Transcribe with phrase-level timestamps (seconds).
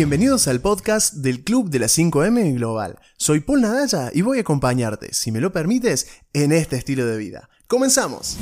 [0.00, 2.98] Bienvenidos al podcast del Club de las 5M Global.
[3.18, 7.18] Soy Paul Nadalla y voy a acompañarte, si me lo permites, en este estilo de
[7.18, 7.50] vida.
[7.66, 8.38] ¡Comenzamos!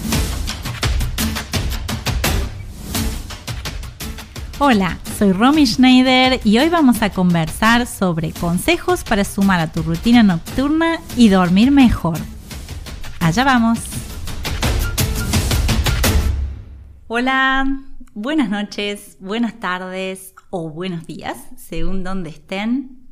[4.60, 9.82] Hola, soy Romy Schneider y hoy vamos a conversar sobre consejos para sumar a tu
[9.82, 12.18] rutina nocturna y dormir mejor.
[13.18, 13.80] Allá vamos.
[17.08, 17.66] Hola,
[18.14, 23.06] buenas noches, buenas tardes o buenos días, según donde estén.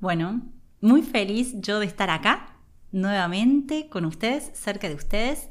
[0.00, 0.42] Bueno,
[0.80, 2.56] muy feliz yo de estar acá
[2.92, 5.48] nuevamente con ustedes, cerca de ustedes,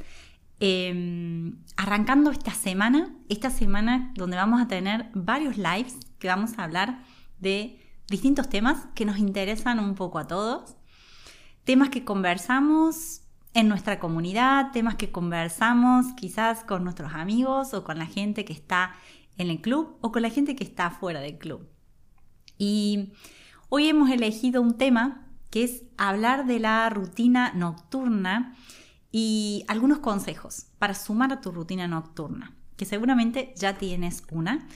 [0.60, 6.64] em, arrancando esta semana, esta semana donde vamos a tener varios lives que vamos a
[6.64, 7.04] hablar
[7.40, 10.76] de distintos temas que nos interesan un poco a todos,
[11.64, 13.22] temas que conversamos
[13.54, 18.54] en nuestra comunidad, temas que conversamos quizás con nuestros amigos o con la gente que
[18.54, 18.96] está
[19.38, 21.68] en el club o con la gente que está fuera del club.
[22.58, 23.14] Y
[23.70, 28.56] hoy hemos elegido un tema que es hablar de la rutina nocturna
[29.12, 34.68] y algunos consejos para sumar a tu rutina nocturna, que seguramente ya tienes una.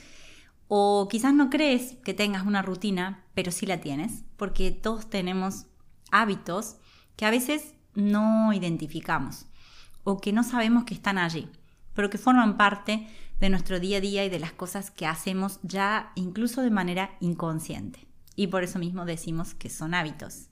[0.68, 5.66] O quizás no crees que tengas una rutina, pero sí la tienes, porque todos tenemos
[6.10, 6.76] hábitos
[7.16, 9.46] que a veces no identificamos
[10.04, 11.48] o que no sabemos que están allí,
[11.92, 13.06] pero que forman parte
[13.40, 17.16] de nuestro día a día y de las cosas que hacemos ya incluso de manera
[17.20, 18.06] inconsciente.
[18.36, 20.48] Y por eso mismo decimos que son hábitos.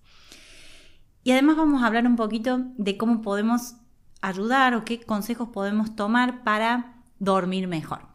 [1.23, 3.75] Y además vamos a hablar un poquito de cómo podemos
[4.21, 8.09] ayudar o qué consejos podemos tomar para dormir mejor.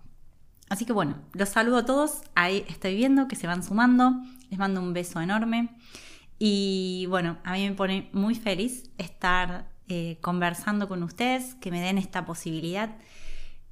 [0.70, 2.22] Así que bueno, los saludo a todos.
[2.34, 4.16] Ahí estoy viendo que se van sumando.
[4.50, 5.76] Les mando un beso enorme.
[6.40, 11.80] Y bueno, a mí me pone muy feliz estar eh, conversando con ustedes, que me
[11.80, 12.96] den esta posibilidad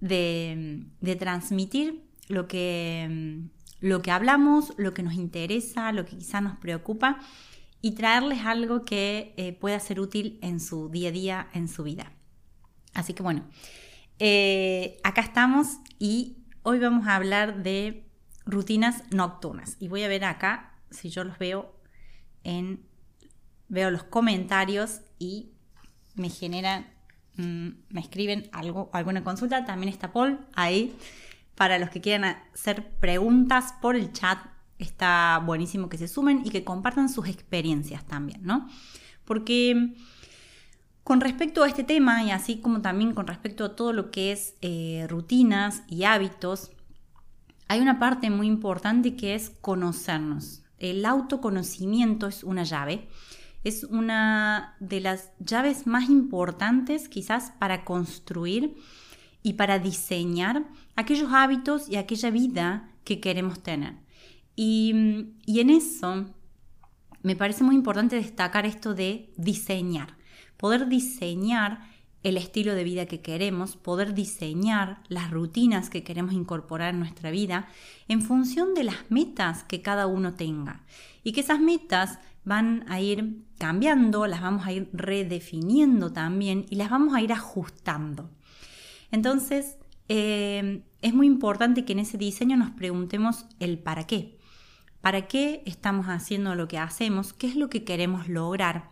[0.01, 3.41] de, transmitir lo que,
[3.79, 7.19] lo que hablamos, lo que nos interesa, lo que quizá nos preocupa
[7.81, 11.83] y traerles algo que eh, pueda ser útil en su día a día, en su
[11.83, 12.11] vida.
[12.93, 13.47] Así que bueno,
[14.19, 18.05] eh, acá estamos y hoy vamos a hablar de
[18.45, 19.77] rutinas nocturnas.
[19.79, 21.75] Y voy a ver acá si yo los veo
[22.43, 22.89] en...
[23.73, 25.53] Veo los comentarios y
[26.15, 26.90] me generan
[27.37, 30.95] Mm, me escriben algo, alguna consulta, también está Paul ahí.
[31.55, 34.39] Para los que quieran hacer preguntas por el chat,
[34.79, 38.67] está buenísimo que se sumen y que compartan sus experiencias también, ¿no?
[39.25, 39.93] Porque
[41.03, 44.31] con respecto a este tema y así como también con respecto a todo lo que
[44.31, 46.71] es eh, rutinas y hábitos,
[47.67, 50.63] hay una parte muy importante que es conocernos.
[50.77, 53.07] El autoconocimiento es una llave
[53.63, 58.75] es una de las llaves más importantes quizás para construir
[59.43, 63.95] y para diseñar aquellos hábitos y aquella vida que queremos tener.
[64.55, 64.93] Y,
[65.45, 66.25] y en eso
[67.23, 70.17] me parece muy importante destacar esto de diseñar,
[70.57, 71.89] poder diseñar
[72.23, 77.31] el estilo de vida que queremos, poder diseñar las rutinas que queremos incorporar en nuestra
[77.31, 77.67] vida
[78.07, 80.83] en función de las metas que cada uno tenga.
[81.23, 86.75] Y que esas metas van a ir cambiando, las vamos a ir redefiniendo también y
[86.75, 88.29] las vamos a ir ajustando.
[89.11, 94.37] Entonces, eh, es muy importante que en ese diseño nos preguntemos el para qué.
[95.01, 97.33] ¿Para qué estamos haciendo lo que hacemos?
[97.33, 98.91] ¿Qué es lo que queremos lograr?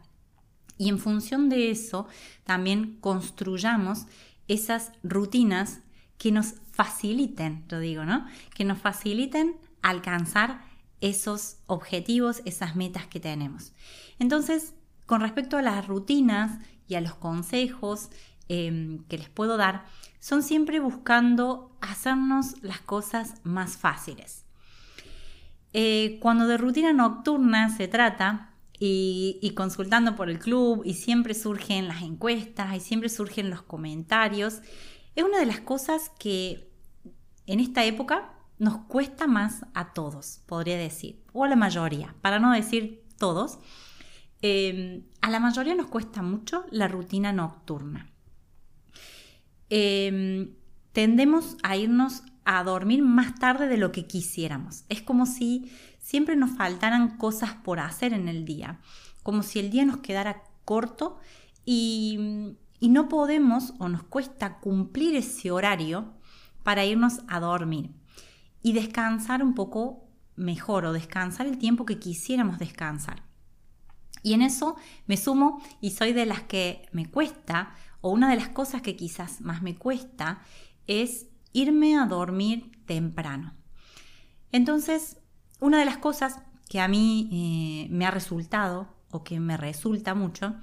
[0.78, 2.08] Y en función de eso,
[2.46, 4.06] también construyamos
[4.48, 5.81] esas rutinas
[6.18, 8.26] que nos faciliten, yo digo, ¿no?
[8.56, 10.62] Que nos faciliten alcanzar
[11.02, 13.74] esos objetivos, esas metas que tenemos.
[14.20, 14.74] Entonces,
[15.06, 18.10] con respecto a las rutinas y a los consejos
[18.48, 19.86] em, que les puedo dar,
[20.20, 24.46] son siempre buscando hacernos las cosas más fáciles.
[25.72, 28.46] Eh, cuando de rutina nocturna se trata,
[28.81, 33.62] y, y, consultando por el club, y siempre surgen las encuestas, y siempre surgen los
[33.62, 34.62] comentarios,
[35.16, 36.72] es una de las cosas que
[37.45, 42.39] en esta época nos cuesta más a todos, podría decir, o a la mayoría, para
[42.39, 43.57] no decir todos.
[44.41, 48.11] Em, a la mayoría nos cuesta mucho la rutina nocturna.
[49.69, 50.51] Em,
[50.91, 54.83] tendemos a irnos a dormir más tarde de lo que quisiéramos.
[54.89, 58.79] Es como si siempre nos faltaran cosas por hacer en el día,
[59.23, 61.17] como si el día nos quedara corto
[61.65, 66.13] y, y no podemos o nos cuesta cumplir ese horario
[66.63, 67.99] para irnos a dormir
[68.61, 73.23] y descansar un poco mejor o descansar el tiempo que quisiéramos descansar.
[74.23, 74.75] Y en eso
[75.07, 78.95] me sumo y soy de las que me cuesta, o una de las cosas que
[78.95, 80.41] quizás más me cuesta,
[80.88, 83.53] es irme a dormir temprano.
[84.51, 85.17] Entonces,
[85.59, 86.39] una de las cosas
[86.69, 90.56] que a mí eh, me ha resultado o que me resulta mucho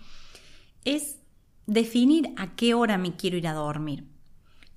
[0.84, 1.18] es
[1.66, 4.06] definir a qué hora me quiero ir a dormir.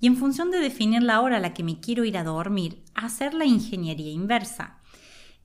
[0.00, 2.82] Y en función de definir la hora a la que me quiero ir a dormir,
[2.94, 4.78] hacer la ingeniería inversa.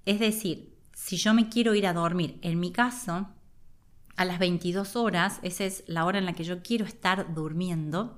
[0.06, 3.28] Es decir, si yo me quiero ir a dormir, en mi caso,
[4.16, 8.18] a las 22 horas, esa es la hora en la que yo quiero estar durmiendo,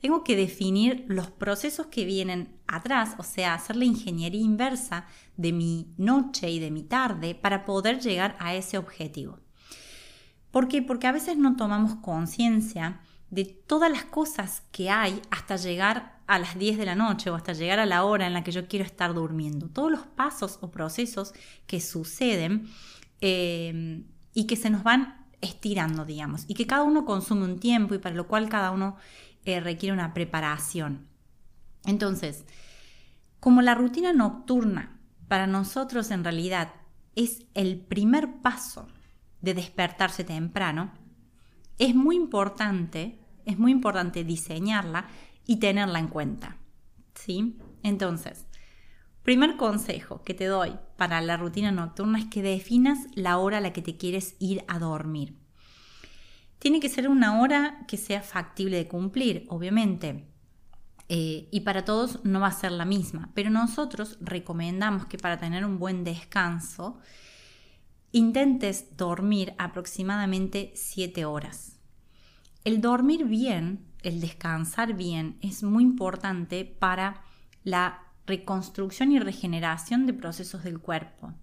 [0.00, 5.06] tengo que definir los procesos que vienen atrás, o sea, hacer la ingeniería inversa
[5.36, 9.38] de mi noche y de mi tarde para poder llegar a ese objetivo.
[10.50, 10.82] ¿Por qué?
[10.82, 13.00] Porque a veces no tomamos conciencia
[13.32, 17.34] de todas las cosas que hay hasta llegar a las 10 de la noche o
[17.34, 19.70] hasta llegar a la hora en la que yo quiero estar durmiendo.
[19.70, 21.32] Todos los pasos o procesos
[21.66, 22.68] que suceden
[23.22, 27.94] eh, y que se nos van estirando, digamos, y que cada uno consume un tiempo
[27.94, 28.96] y para lo cual cada uno
[29.46, 31.08] eh, requiere una preparación.
[31.86, 32.44] Entonces,
[33.40, 36.74] como la rutina nocturna para nosotros en realidad
[37.16, 38.88] es el primer paso
[39.40, 40.92] de despertarse temprano,
[41.78, 45.08] es muy importante, es muy importante diseñarla
[45.46, 46.56] y tenerla en cuenta.
[47.14, 47.58] ¿Sí?
[47.82, 48.46] Entonces,
[49.22, 53.60] primer consejo que te doy para la rutina nocturna es que definas la hora a
[53.60, 55.36] la que te quieres ir a dormir.
[56.58, 60.28] Tiene que ser una hora que sea factible de cumplir, obviamente.
[61.08, 65.38] Eh, y para todos no va a ser la misma, pero nosotros recomendamos que para
[65.38, 66.98] tener un buen descanso,
[68.12, 71.71] intentes dormir aproximadamente 7 horas.
[72.64, 77.22] El dormir bien, el descansar bien, es muy importante para
[77.64, 81.34] la reconstrucción y regeneración de procesos del cuerpo,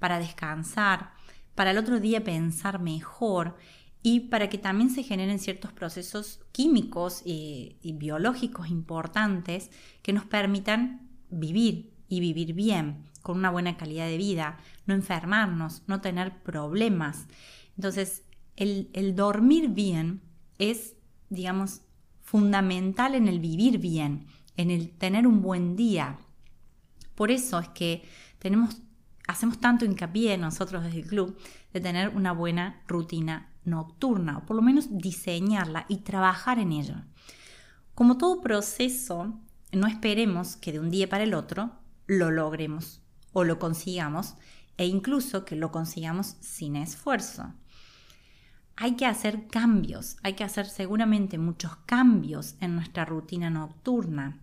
[0.00, 1.12] para descansar,
[1.54, 3.56] para el otro día pensar mejor
[4.02, 9.70] y para que también se generen ciertos procesos químicos y, biológicos importantes
[10.02, 15.84] que nos permitan vivir y vivir bien, con una buena calidad de vida, no enfermarnos,
[15.86, 17.28] no tener problemas.
[17.76, 18.24] Entonces,
[18.56, 20.20] el, el dormir bien
[20.70, 20.94] es,
[21.30, 21.82] digamos,
[22.22, 24.26] fundamental en el vivir bien,
[24.56, 26.18] en el tener un buen día.
[27.14, 28.04] Por eso es que
[28.38, 28.82] tenemos,
[29.26, 31.38] hacemos tanto hincapié nosotros desde el club
[31.72, 36.96] de tener una buena rutina nocturna, o por lo menos diseñarla y trabajar en ello.
[37.94, 39.38] Como todo proceso,
[39.72, 41.72] no esperemos que de un día para el otro
[42.06, 43.00] lo logremos
[43.32, 44.34] o lo consigamos
[44.76, 47.52] e incluso que lo consigamos sin esfuerzo.
[48.76, 54.40] Hay que hacer cambios, hay que hacer seguramente muchos cambios en nuestra rutina nocturna.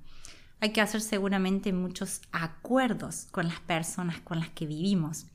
[0.61, 5.25] Hay que hacer seguramente muchos acuerdos con las personas con las que vivimos.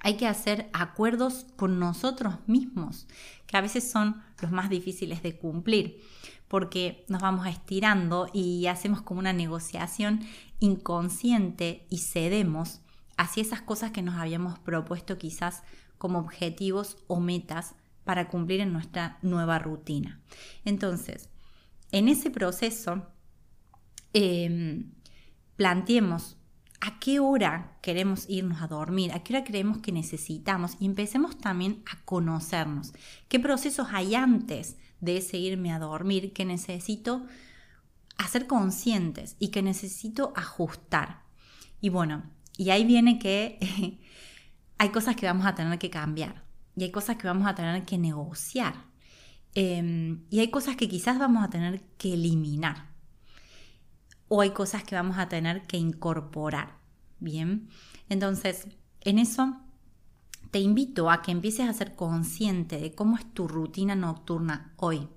[0.00, 3.06] Hay que hacer acuerdos con nosotros mismos,
[3.46, 6.00] que a veces son los más difíciles de cumplir,
[6.48, 10.20] porque nos vamos estirando y hacemos como una negociación
[10.60, 12.80] inconsciente y cedemos
[13.16, 15.64] hacia esas cosas que nos habíamos propuesto quizás
[15.98, 17.74] como objetivos o metas
[18.06, 20.20] para cumplir en nuestra nueva rutina.
[20.64, 21.28] Entonces,
[21.90, 23.04] en ese proceso,
[24.12, 24.92] em,
[25.56, 26.36] planteemos
[26.80, 31.36] a qué hora queremos irnos a dormir, a qué hora creemos que necesitamos y empecemos
[31.36, 32.92] también a conocernos.
[33.28, 37.26] ¿Qué procesos hay antes de ese irme a dormir que necesito
[38.18, 41.24] hacer conscientes y que necesito ajustar?
[41.80, 42.22] Y bueno,
[42.56, 43.58] y ahí viene que
[44.78, 46.45] hay cosas que vamos a tener que cambiar
[46.76, 48.74] y hay cosas que vamos a tener que negociar.
[49.54, 52.90] Em, y hay cosas que quizás vamos a tener que eliminar
[54.28, 56.76] o hay cosas que vamos a tener que incorporar.
[57.18, 57.70] Bien,
[58.10, 58.68] entonces
[59.00, 59.56] en eso
[60.50, 65.08] te invito a que empieces a ser consciente de cómo es tu rutina nocturna hoy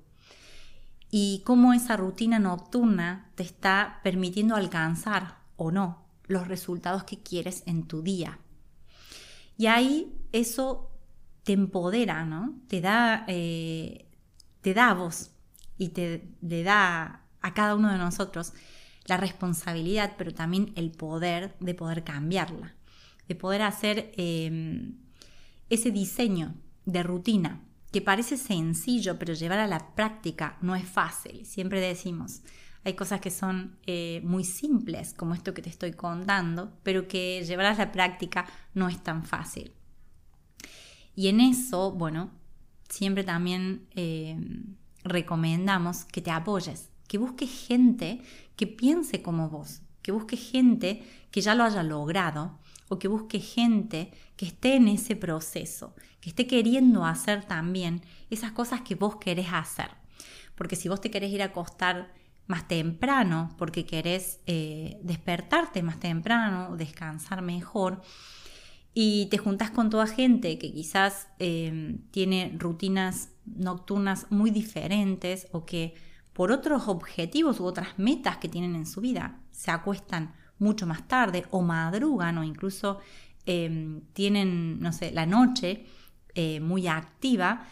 [1.11, 7.63] y cómo esa rutina nocturna te está permitiendo alcanzar o no los resultados que quieres
[7.65, 8.39] en tu día.
[9.57, 10.88] Y ahí eso
[11.49, 12.61] te empodera, ¿no?
[12.67, 14.05] Te da, eh,
[14.61, 15.31] te da voz
[15.79, 18.53] y te da a cada uno de nosotros
[19.05, 22.75] la responsabilidad, pero también el poder de poder cambiarla,
[23.27, 24.99] de poder hacer em,
[25.71, 26.53] ese diseño
[26.85, 31.47] de rutina que parece sencillo, pero llevar a la práctica no es fácil.
[31.47, 32.43] Siempre decimos,
[32.83, 37.43] hay cosas que son eh, muy simples, como esto que te estoy contando, pero que
[37.43, 39.73] llevar a la práctica no es tan fácil.
[41.19, 42.31] Y en eso, bueno,
[42.87, 48.21] siempre también em, recomendamos que te apoyes, que busques gente
[48.55, 52.57] que piense como vos, que busque gente que ya lo haya logrado
[52.87, 58.53] o que busque gente que esté en ese proceso, que esté queriendo hacer también esas
[58.53, 59.89] cosas que vos querés hacer.
[60.55, 62.13] Porque si vos te querés ir a acostar
[62.47, 68.01] más temprano porque querés eh, despertarte más temprano, descansar mejor
[68.93, 75.65] y te juntas con toda gente que quizás em, tiene rutinas nocturnas muy diferentes o
[75.65, 75.93] que
[76.33, 81.07] por otros objetivos u otras metas que tienen en su vida se acuestan mucho más
[81.07, 82.99] tarde o madrugan o incluso
[83.45, 85.85] em, tienen, no sé, la noche
[86.35, 87.65] eh, muy activa,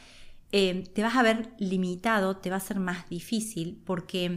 [0.52, 4.34] em, te vas a ver limitado, te va a ser más difícil porque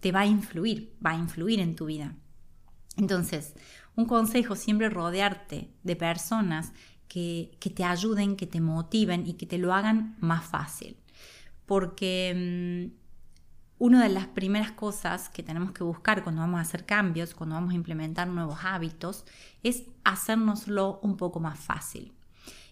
[0.00, 2.14] te va a influir, va a influir en tu vida.
[2.96, 3.54] Entonces,
[3.96, 6.72] un consejo, siempre rodearte de personas
[7.08, 10.96] que, te ayuden, que te motiven y que te lo hagan más fácil.
[11.64, 12.94] Porque mm,
[13.78, 17.54] una de las primeras cosas que tenemos que buscar cuando vamos a hacer cambios, cuando
[17.54, 19.24] vamos a implementar nuevos hábitos,
[19.62, 22.12] es hacérnoslo un poco más fácil.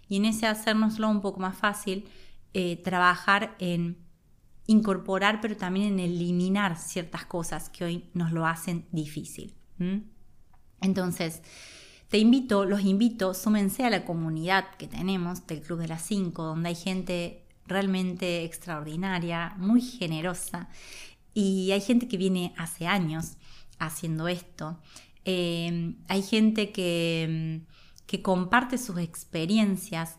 [0.08, 2.06] Y en ese hacérnoslo un poco más fácil,
[2.52, 3.96] eh, trabajar en
[4.66, 9.54] incorporar, pero también en eliminar ciertas cosas que hoy nos lo hacen difícil.
[10.80, 11.42] Entonces,
[12.08, 16.42] te invito, los invito, súmense a la comunidad que tenemos del Club de las 5,
[16.42, 20.68] donde hay gente realmente extraordinaria, muy generosa,
[21.32, 23.36] y hay gente que viene hace años
[23.78, 24.78] haciendo esto.
[25.24, 27.62] Eh, hay gente que,
[28.06, 30.16] que comparte sus experiencias,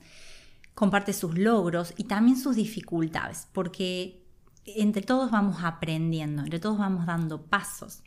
[0.73, 4.25] comparte sus logros y también sus dificultades, porque
[4.65, 8.01] entre todos vamos aprendiendo, entre todos vamos dando pasos.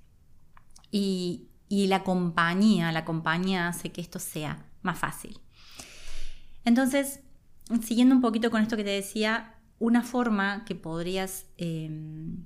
[0.91, 5.39] Y, y la compañía, la compañía hace que esto sea más fácil.
[6.65, 7.21] Entonces,
[7.83, 12.45] siguiendo un poquito con esto que te decía, una forma que podrías em,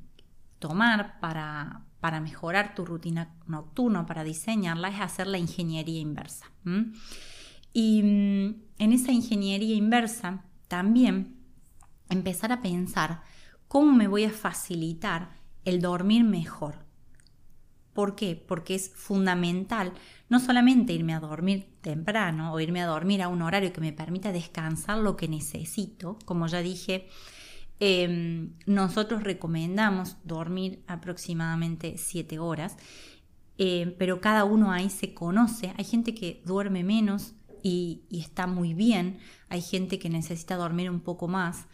[0.59, 6.47] tomar para, para, mejorar tu rutina nocturna, para diseñarla, es hacer la ingeniería inversa.
[7.73, 11.37] Y mm, en esa ingeniería inversa también
[12.09, 13.23] empezar a pensar
[13.69, 15.31] cómo me voy a facilitar
[15.65, 16.85] el dormir mejor.
[17.93, 18.37] ¿Por qué?
[18.37, 19.93] Porque es fundamental
[20.29, 23.93] no solamente irme a dormir temprano o irme a dormir a un horario que me
[23.93, 27.07] permita descansar lo que necesito, como ya dije,
[27.81, 32.79] em, nosotros recomendamos dormir aproximadamente 7 horas,
[33.59, 35.75] em, pero cada uno ahí se conoce.
[35.77, 39.19] Hay gente que duerme menos y, está muy bien,
[39.51, 41.67] hay gente que necesita dormir un poco más.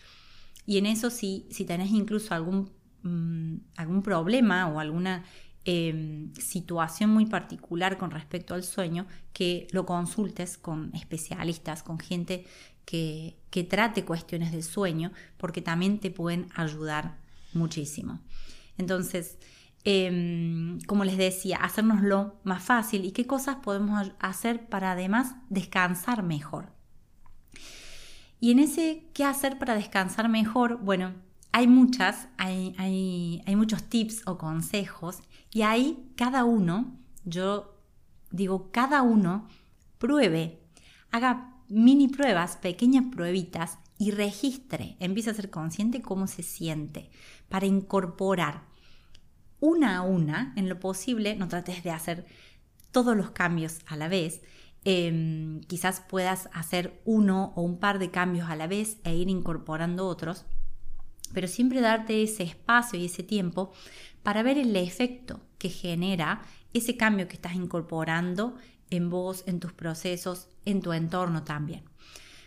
[0.66, 2.72] Y en eso si, si tenés incluso algún,
[3.02, 5.24] mm, algún problema o alguna
[5.70, 12.46] Em, situación muy particular con respecto al sueño, que lo consultes con especialistas, con gente
[12.86, 13.36] que,
[13.68, 17.18] trate cuestiones del sueño, porque también te pueden ayudar
[17.52, 18.18] muchísimo.
[18.78, 19.36] Entonces,
[19.84, 26.22] em, como les decía, hacernoslo más fácil y qué cosas podemos hacer para además descansar
[26.22, 26.72] mejor.
[28.40, 31.12] Y en ese qué hacer para descansar mejor, bueno,
[31.52, 37.74] hay muchas, hay, hay, muchos tips o consejos y ahí cada uno, yo
[38.30, 39.48] digo, cada uno
[39.98, 40.60] pruebe,
[41.10, 47.10] haga mini pruebas, pequeñas pruebitas y registre, empiece a ser consciente cómo se siente
[47.48, 48.62] para incorporar
[49.60, 52.26] una a una, en lo posible, no trates de hacer
[52.92, 54.40] todos los cambios a la vez,
[54.84, 59.28] em, quizás puedas hacer uno o un par de cambios a la vez e ir
[59.28, 60.46] incorporando otros,
[61.32, 63.72] pero siempre darte ese espacio y ese tiempo
[64.22, 66.42] para ver el efecto que genera
[66.72, 68.56] ese cambio que estás incorporando
[68.90, 71.82] en vos, en tus procesos, en tu entorno también.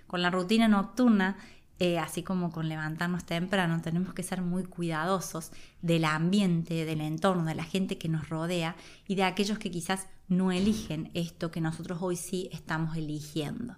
[0.08, 1.38] Con la rutina nocturna,
[1.80, 7.46] eh, así como con levantarnos temprano, tenemos que ser muy cuidadosos del ambiente, del entorno,
[7.46, 8.76] de la gente que nos rodea
[9.08, 13.76] y de aquellos que quizás no eligen esto que nosotros hoy sí estamos eligiendo.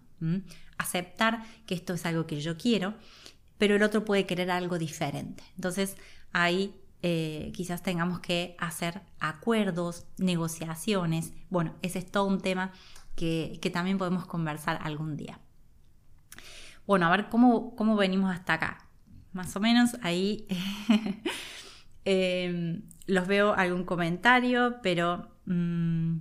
[0.77, 2.93] Aceptar que esto es algo que yo quiero
[3.63, 5.41] pero el otro puede querer algo diferente.
[5.55, 5.95] Entonces
[6.33, 11.31] ahí eh, quizás tengamos que hacer acuerdos, negociaciones.
[11.49, 12.73] Bueno, ese es todo un tema
[13.15, 15.39] que, también podemos conversar algún día.
[16.85, 18.85] Bueno, a ver cómo, cómo venimos hasta acá.
[19.31, 20.45] Más o menos ahí
[22.03, 25.37] em, los veo algún comentario, pero...
[25.45, 26.17] Mm,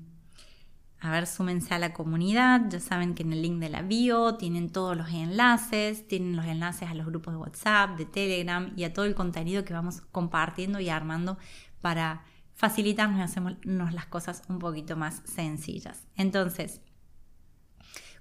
[1.05, 2.69] a ver, súmense a la comunidad.
[2.69, 6.47] Ya saben que en el link de la bio tienen todos los enlaces, tienen los
[6.47, 10.03] enlaces a los grupos de WhatsApp, de Telegram y a todo el contenido que vamos
[10.13, 11.39] compartiendo y armando
[11.81, 12.23] para
[12.55, 16.07] facilitarnos y hacernos las cosas un poquito más sencillas.
[16.15, 16.81] Entonces,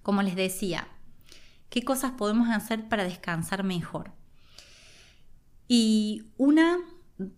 [0.01, 0.87] como les decía,
[1.69, 4.11] ¿qué cosas podemos hacer para descansar mejor?
[5.67, 6.79] Y una,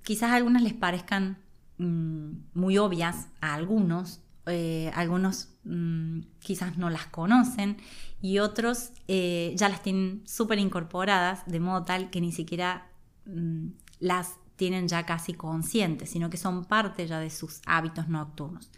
[0.05, 1.37] quizás algunas les parezcan
[1.79, 7.77] mm, muy obvias a algunos, eh, algunos mm, quizás no las conocen
[8.21, 12.91] y otros eh, ya las tienen súper incorporadas de modo tal que ni siquiera
[13.25, 13.67] mm,
[13.99, 18.69] las tienen ya casi conscientes, sino que son parte ya de sus hábitos nocturnos.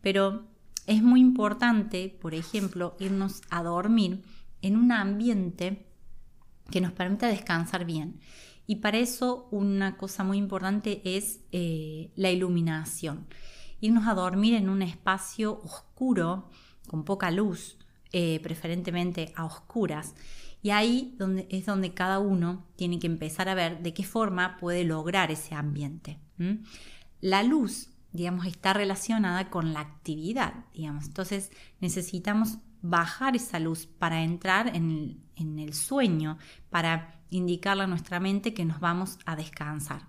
[0.00, 0.46] Pero
[0.86, 4.22] es muy importante, por ejemplo, irnos a dormir
[4.62, 5.86] en un ambiente
[6.70, 8.20] que nos permita descansar bien.
[8.66, 13.26] Y para eso una cosa muy importante es eh, la iluminación.
[13.80, 16.50] Irnos a dormir en un espacio oscuro,
[16.86, 17.78] con poca luz,
[18.12, 20.14] eh, preferentemente a oscuras.
[20.62, 24.56] Y ahí donde, es donde cada uno tiene que empezar a ver de qué forma
[24.56, 26.18] puede lograr ese ambiente.
[27.20, 31.06] La luz, digamos, está relacionada con la actividad, digamos.
[31.06, 36.38] Entonces necesitamos bajar esa luz para entrar en el, sueño,
[36.70, 40.08] para indicarle a nuestra mente que nos vamos a descansar.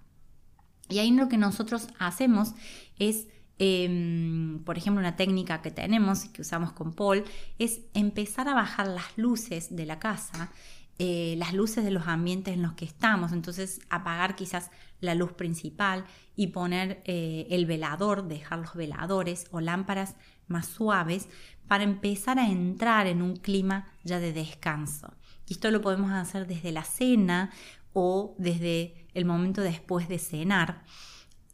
[0.87, 2.53] Y ahí lo que nosotros hacemos
[2.97, 3.27] es,
[3.59, 7.23] em, por ejemplo, una técnica que tenemos, que usamos con Paul,
[7.59, 10.51] es empezar a bajar las luces de la casa,
[10.97, 13.31] eh, las luces de los ambientes en los que estamos.
[13.31, 19.61] Entonces, apagar quizás la luz principal y poner eh, el velador, dejar los veladores o
[19.61, 20.15] lámparas
[20.47, 21.29] más suaves
[21.67, 25.13] para empezar a entrar en un clima ya de descanso.
[25.47, 27.51] Y esto lo podemos hacer desde la cena
[27.93, 30.83] o desde el momento después de cenar,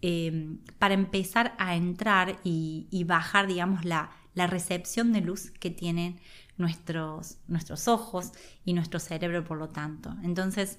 [0.08, 6.20] em, para empezar a entrar y, bajar, digamos, la, recepción de luz que tienen
[6.58, 8.32] nuestros, nuestros ojos
[8.66, 10.14] y nuestro cerebro, por lo tanto.
[10.24, 10.78] Entonces,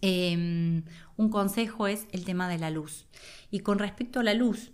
[0.00, 0.84] em,
[1.16, 3.06] un consejo es el tema de la luz.
[3.50, 4.72] Y con respecto a la luz,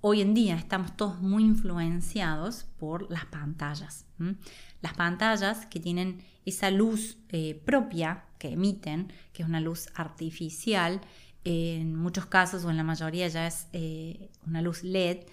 [0.00, 4.06] hoy en día estamos todos muy influenciados por las pantallas.
[4.82, 11.00] Las pantallas que tienen esa luz eh, propia que emiten, que es una luz artificial,
[11.44, 15.26] en muchos casos o en la mayoría ya es eh, una luz LED,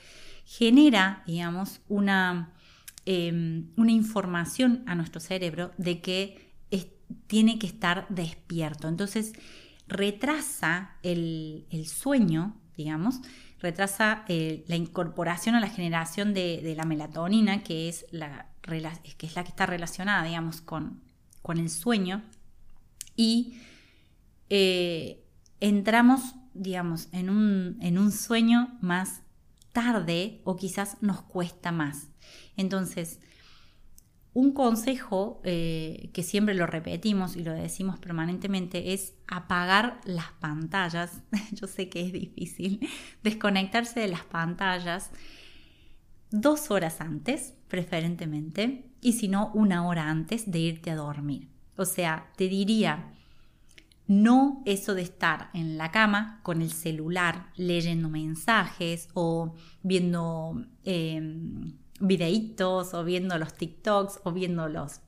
[0.46, 2.54] genera, digamos, una,
[3.06, 6.48] em, una información a nuestro cerebro de que
[7.28, 8.88] tiene que estar despierto.
[8.88, 9.34] Entonces,
[9.88, 13.22] retrasa el, el sueño, digamos,
[13.60, 19.36] retrasa eh, la incorporación a la generación de, la melatonina, que es la, que es
[19.36, 21.02] la que está relacionada, digamos, con,
[21.41, 22.24] con el sueño,
[23.15, 23.58] y
[24.50, 25.24] eh,
[25.60, 29.22] entramos, digamos, en un, en un sueño más
[29.74, 32.10] tarde o quizás nos cuesta más.
[32.56, 33.20] Entonces,
[34.34, 41.24] un consejo eh, que siempre lo repetimos y lo decimos permanentemente es apagar las pantallas.
[41.54, 42.88] Yo sé que es difícil
[43.24, 45.10] desconectarse de las pantallas
[46.30, 51.50] dos horas antes, preferentemente, y si no, una hora antes de irte a dormir.
[51.76, 53.13] O sea, te diría,
[54.08, 60.65] no eso de estar en la cama con el celular leyendo mensajes o viendo...
[60.84, 65.02] Em, videitos o viendo los TikToks o viendo los,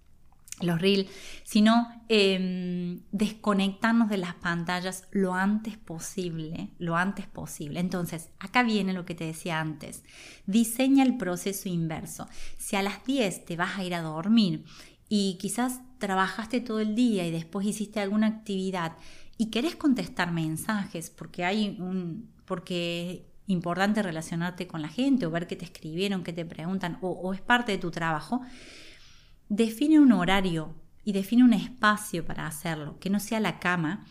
[0.62, 1.10] los Reels,
[1.44, 7.80] sino em, desconectarnos de las pantallas lo antes posible, lo antes posible.
[7.80, 10.04] Entonces, acá viene lo que te decía antes,
[10.46, 12.28] diseña el proceso inverso.
[12.58, 14.66] Si a las 10 te vas a ir a dormir
[15.10, 18.96] y quizás trabajaste todo el día y después hiciste alguna actividad
[19.38, 25.48] y querés contestar mensajes porque hay un porque importante relacionarte con la gente o ver
[25.48, 28.42] qué te escribieron, qué te preguntan o, es parte de tu trabajo,
[29.50, 34.06] define un horario y define un espacio para hacerlo, que no sea la cama,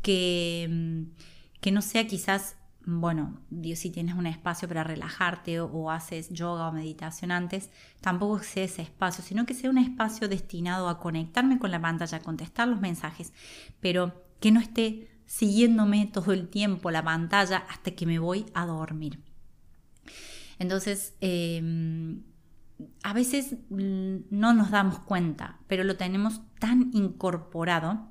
[0.00, 2.56] que, mm, que no sea quizás,
[2.90, 3.38] bueno,
[3.74, 7.68] si tienes un espacio para relajarte o, haces yoga o meditación antes,
[8.00, 12.16] tampoco sea ese espacio, sino que sea un espacio destinado a conectarme con la pantalla,
[12.16, 13.34] a contestar los mensajes,
[13.80, 18.64] pero que no esté siguiéndome todo el tiempo la pantalla hasta que me voy a
[18.64, 19.22] dormir.
[20.58, 22.22] Entonces, em,
[23.02, 28.08] a veces mm, no nos damos cuenta, pero lo tenemos tan incorporado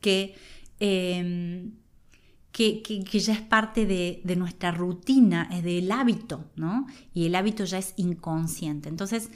[0.00, 0.36] que,
[0.78, 1.72] em,
[2.52, 6.86] que, ya es parte de, nuestra rutina, es del hábito, ¿no?
[7.14, 8.88] Y el hábito ya es inconsciente.
[8.88, 9.30] Entonces,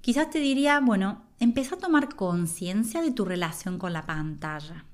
[0.00, 4.84] quizás te diría, bueno, empieza a tomar conciencia de tu relación con la pantalla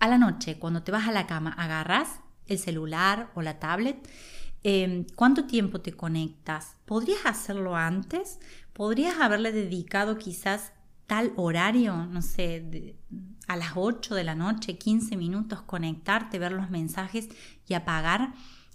[0.00, 3.96] a la noche, cuando te vas a la cama, agarras el celular o la tablet.
[4.62, 6.76] Em, ¿Cuánto tiempo te conectas?
[6.86, 8.40] ¿Podrías hacerlo antes?
[8.72, 10.72] ¿Podrías haberle dedicado quizás
[11.10, 12.94] tal horario, no sé,
[13.48, 17.28] a las 8 de la noche, 15 minutos, conectarte, ver los mensajes
[17.66, 18.32] y apagar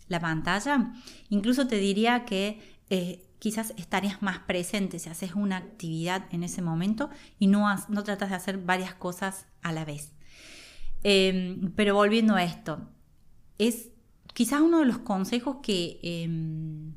[0.10, 0.92] la pantalla?
[1.30, 6.62] Incluso te diría que eh, quizás estarías más presente si haces una actividad en ese
[6.62, 10.12] momento y no, no tratas de hacer varias cosas a la vez.
[11.04, 12.86] Em, pero volviendo a esto,
[13.60, 13.92] es
[14.34, 16.96] quizás uno de los consejos que, em,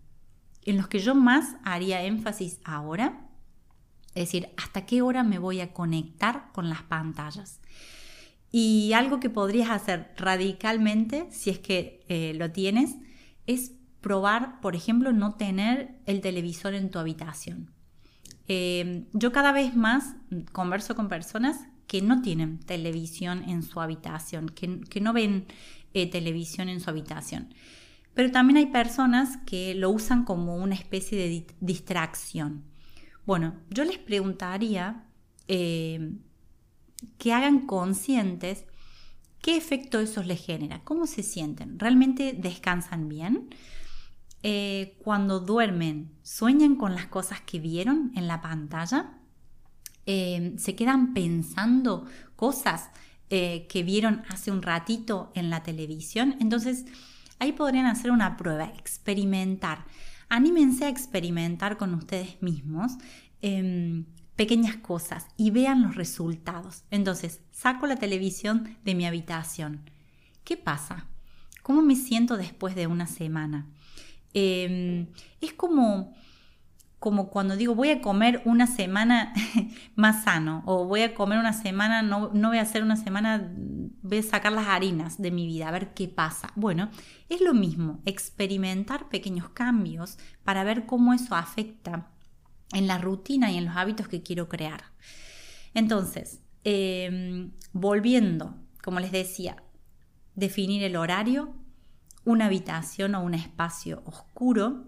[0.64, 3.27] en los que yo más haría énfasis ahora,
[4.14, 7.60] es decir, hasta qué hora me voy a conectar con las pantallas.
[8.50, 12.96] Y algo que podrías hacer radicalmente, si es que eh, lo tienes,
[13.46, 17.70] es probar, por ejemplo, no tener el televisor en tu habitación.
[18.46, 20.16] Eh, yo cada vez más
[20.52, 25.46] converso con personas que no tienen televisión en su habitación, que, no ven
[25.94, 27.52] eh, televisión en su habitación.
[28.14, 32.64] Pero también hay personas que lo usan como una especie de distracción.
[33.28, 35.04] Bueno, yo les preguntaría
[35.46, 36.08] que
[37.30, 38.64] hagan conscientes
[39.42, 43.50] qué efecto eso les genera, cómo se sienten, realmente descansan bien.
[44.42, 49.18] Eh, cuando duermen, sueñan con las cosas que vieron en la pantalla,
[50.06, 52.88] eh, se quedan pensando cosas
[53.28, 56.36] eh, que vieron hace un ratito en la televisión.
[56.40, 56.86] Entonces,
[57.38, 59.84] ahí podrían hacer una prueba, experimentar.
[60.28, 62.92] Anímense a experimentar con ustedes mismos.
[63.40, 64.04] Em,
[64.38, 66.84] pequeñas cosas y vean los resultados.
[66.92, 69.90] Entonces, saco la televisión de mi habitación.
[70.44, 71.06] ¿Qué pasa?
[71.64, 73.66] ¿Cómo me siento después de una semana?
[74.34, 75.08] Em,
[75.40, 76.14] es como,
[76.98, 79.32] como cuando digo voy a comer una semana
[79.94, 83.52] más sano o voy a comer una semana, no, no voy a hacer una semana,
[84.02, 86.52] voy a sacar las harinas de mi vida, a ver qué pasa.
[86.56, 86.90] Bueno,
[87.28, 92.11] es lo mismo, experimentar pequeños cambios para ver cómo eso afecta
[92.72, 94.84] en la rutina y en los hábitos que quiero crear.
[95.74, 99.62] Entonces, em, volviendo, como les decía,
[100.34, 101.54] definir el horario,
[102.24, 104.88] una habitación o un espacio oscuro,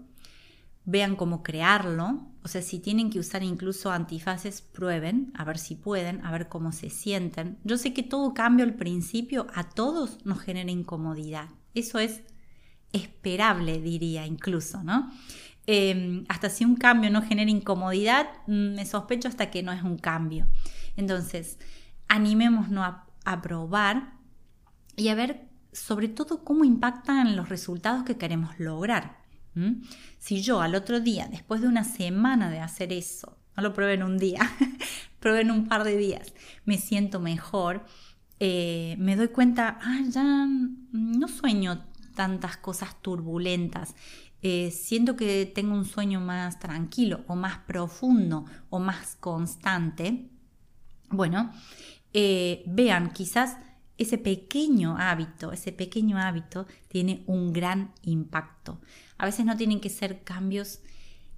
[0.85, 5.75] vean cómo crearlo, o sea, si tienen que usar incluso antifaces, prueben, a ver si
[5.75, 7.59] pueden, a ver cómo se sienten.
[7.63, 11.49] Yo sé que todo cambio al principio a todos nos genera incomodidad.
[11.75, 12.21] Eso es
[12.93, 15.11] esperable, diría incluso, ¿no?
[15.67, 19.83] Em, hasta si un cambio no genera incomodidad, mm, me sospecho hasta que no es
[19.83, 20.47] un cambio.
[20.97, 21.59] Entonces,
[22.07, 24.13] animémonos a, a probar
[24.95, 29.20] y a ver sobre todo cómo impactan los resultados que queremos lograr.
[30.17, 34.03] Si yo al otro día, después de una semana de hacer eso, no lo prueben
[34.03, 34.39] un día,
[35.19, 36.33] prueben un par de días,
[36.65, 37.85] me siento mejor,
[38.39, 40.47] eh, me doy cuenta, ah, ya
[40.91, 41.85] no sueño
[42.15, 43.95] tantas cosas turbulentas,
[44.41, 50.29] eh, siento que tengo un sueño más tranquilo o más profundo o más constante,
[51.09, 51.51] bueno,
[52.13, 53.57] eh, vean, quizás
[54.01, 58.81] ese pequeño hábito, ese pequeño hábito tiene un gran impacto.
[59.17, 60.81] A veces no tienen que ser cambios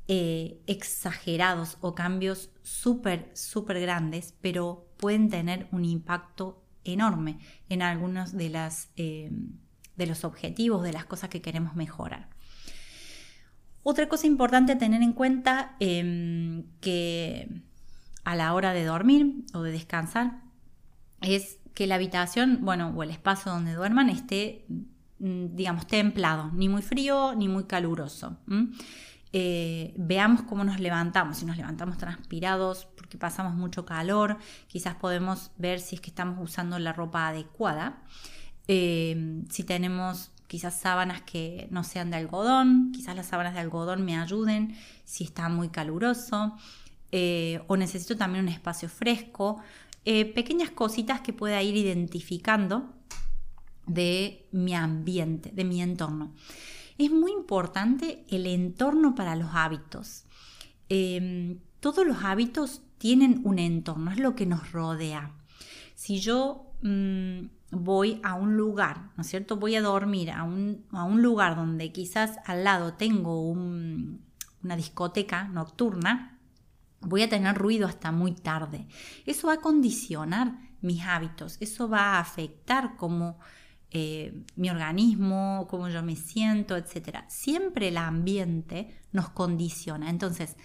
[0.07, 8.33] eh, exagerados o cambios súper, súper grandes, pero pueden tener un impacto enorme en algunos
[8.33, 12.29] de, las, de los objetivos, de las cosas que queremos mejorar.
[13.83, 17.61] Otra cosa importante a tener en cuenta em, que
[18.23, 20.41] a la hora de dormir o de descansar
[21.19, 24.65] es que la habitación, bueno, o el espacio donde duerman esté,
[25.19, 28.37] mm, digamos, templado, ni muy frío ni muy caluroso.
[29.35, 35.51] Eh, veamos cómo nos levantamos, si nos levantamos transpirados porque pasamos mucho calor, quizás podemos
[35.57, 38.03] ver si es que estamos usando la ropa adecuada.
[38.67, 44.05] Em, si tenemos quizás sábanas que no sean de algodón, quizás las sábanas de algodón
[44.05, 46.55] me ayuden si está muy caluroso,
[47.11, 49.61] eh, o necesito también un espacio fresco,
[50.05, 52.93] eh, pequeñas cositas que pueda ir identificando
[53.85, 56.33] de mi ambiente, de mi entorno.
[56.97, 60.25] Es muy importante el entorno para los hábitos.
[60.89, 65.31] Em, todos los hábitos tienen un entorno, es lo que nos rodea.
[65.95, 69.57] Si yo mm, voy a un lugar, ¿no es cierto?
[69.57, 70.85] Voy a dormir a un,
[71.21, 76.32] lugar donde quizás al lado tengo una discoteca nocturna,
[77.05, 78.87] voy a tener ruido hasta muy tarde.
[79.25, 83.39] Eso va a condicionar mis hábitos, eso va a afectar cómo
[83.91, 87.19] eh, mi organismo, cómo yo me siento, etc.
[87.27, 90.09] Siempre el ambiente nos condiciona.
[90.09, 90.57] Entonces,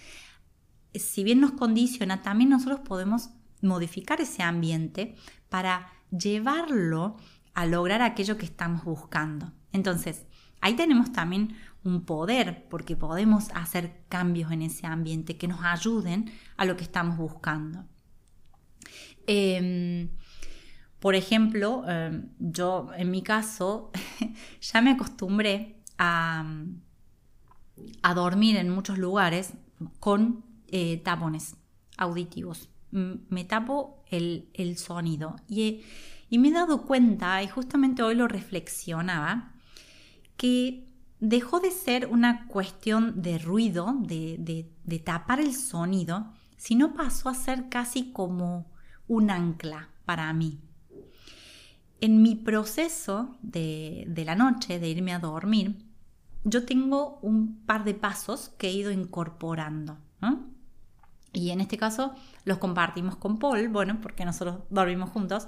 [0.93, 3.29] si bien nos condiciona, también nosotros podemos
[3.61, 5.15] modificar ese ambiente
[5.49, 7.17] para llevarlo
[7.53, 9.51] a lograr aquello que estamos buscando.
[9.71, 10.25] Entonces,
[10.61, 16.31] ahí tenemos también un poder porque podemos hacer cambios en ese ambiente que nos ayuden
[16.57, 17.85] a lo que estamos buscando.
[19.27, 20.09] Em,
[20.99, 23.91] por ejemplo, em, yo en mi caso
[24.61, 26.43] ya me acostumbré a,
[28.01, 29.53] a dormir en muchos lugares
[29.99, 31.55] con eh, tapones
[31.97, 35.35] auditivos me tapo el, sonido.
[35.47, 35.81] Y,
[36.31, 39.53] me he dado cuenta, y justamente hoy lo reflexionaba,
[40.39, 40.87] que
[41.19, 44.37] dejó de ser una cuestión de ruido, de,
[44.85, 48.71] de, tapar el sonido, sino pasó a ser casi como
[49.09, 50.61] un ancla para mí.
[51.99, 55.75] en mi proceso de, la noche, de irme a dormir,
[56.45, 59.97] yo tengo un par de pasos que he ido incorporando.
[61.33, 65.47] Y en este caso los compartimos con Paul, bueno, porque nosotros dormimos juntos,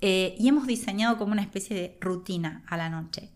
[0.00, 3.30] eh, y hemos diseñado como una especie de rutina a la noche.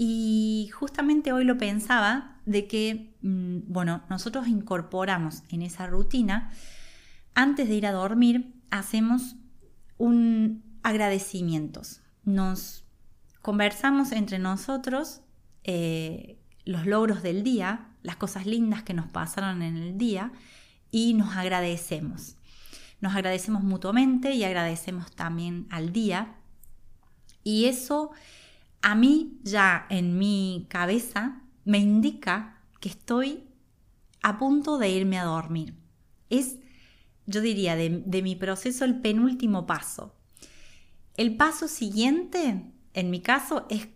[0.00, 6.52] Y justamente hoy lo pensaba de que, mm, bueno, nosotros incorporamos en esa rutina,
[7.34, 9.34] antes de ir a dormir, hacemos
[9.98, 12.00] un agradecimientos.
[12.24, 12.84] Nos
[13.42, 15.20] conversamos entre nosotros
[15.64, 20.32] eh, los logros del día, las cosas lindas que nos pasaron en el día
[20.92, 22.36] y nos agradecemos.
[23.00, 26.36] Nos agradecemos mutuamente y agradecemos también al día.
[27.42, 28.12] Y eso
[28.82, 33.44] a mí ya en mi cabeza me indica que estoy
[34.22, 35.74] a punto de irme a dormir.
[36.30, 36.56] Es,
[37.26, 40.14] yo diría, de, mi proceso el penúltimo paso.
[41.16, 43.88] El paso siguiente, en mi caso, es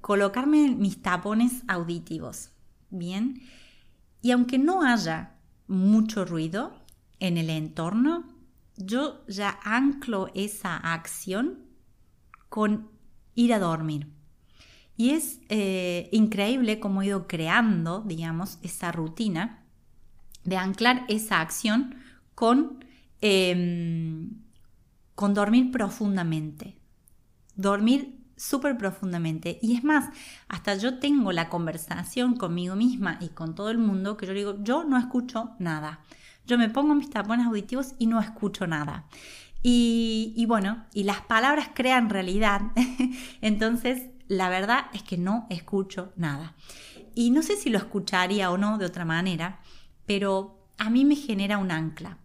[0.00, 2.50] colocarme mis tapones auditivos.
[2.90, 3.42] Bien.
[4.20, 6.74] Y aunque no haya mucho ruido
[7.18, 8.24] en el entorno,
[8.76, 11.66] yo ya anclo esa acción
[12.48, 12.97] con
[13.38, 14.08] ir a dormir.
[14.96, 19.62] Y es eh, increíble cómo he ido creando, digamos, esa rutina
[20.42, 21.94] de anclar esa acción
[22.34, 22.84] con,
[23.20, 24.30] em,
[25.14, 26.80] con dormir profundamente.
[27.54, 29.60] Dormir súper profundamente.
[29.62, 30.10] Y es más,
[30.48, 34.56] hasta yo tengo la conversación conmigo misma y con todo el mundo que yo digo,
[34.64, 36.00] yo no escucho nada.
[36.44, 39.06] Yo me pongo mis tapones auditivos y no escucho nada.
[39.62, 42.62] Y, bueno, y las palabras crean realidad.
[43.40, 46.54] Entonces, la verdad es que no escucho nada.
[47.14, 49.60] Y no sé si lo escucharía o no de otra manera,
[50.06, 52.18] pero a mí me genera un ancla.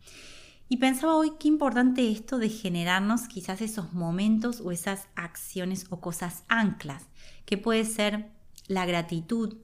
[0.69, 5.99] Y pensaba hoy qué importante esto de generarnos quizás esos momentos o esas acciones o
[5.99, 7.07] cosas anclas,
[7.45, 8.31] que puede ser
[8.67, 9.57] la gratitud.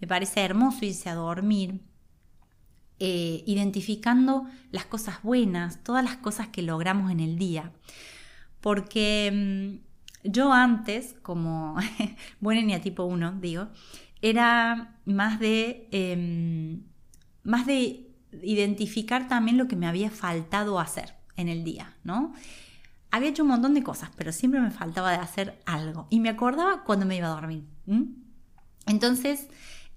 [0.00, 1.80] Me parece hermoso irse a dormir,
[2.98, 7.72] eh, identificando las cosas buenas, todas las cosas que logramos en el día.
[8.60, 9.80] Porque
[10.24, 11.76] mm, yo antes, como
[12.40, 13.68] buena tipo 1, digo,
[14.22, 16.82] era más de, em,
[17.44, 18.10] más de
[18.42, 22.32] identificar también lo que me había faltado hacer en el día, ¿no?
[23.10, 26.06] Había hecho un montón de cosas, pero siempre me faltaba de hacer algo.
[26.10, 27.64] Y me acordaba cuando me iba a dormir.
[28.86, 29.48] Entonces,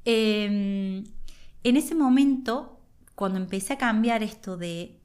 [0.06, 1.04] em,
[1.64, 2.79] en ese momento,
[3.20, 4.98] cuando empecé a cambiar esto de,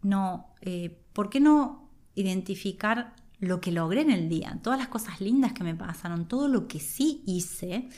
[0.00, 4.58] no, eh, ¿por qué no identificar lo que logré en el día?
[4.62, 7.90] Todas las cosas lindas que me pasaron, todo lo que sí hice,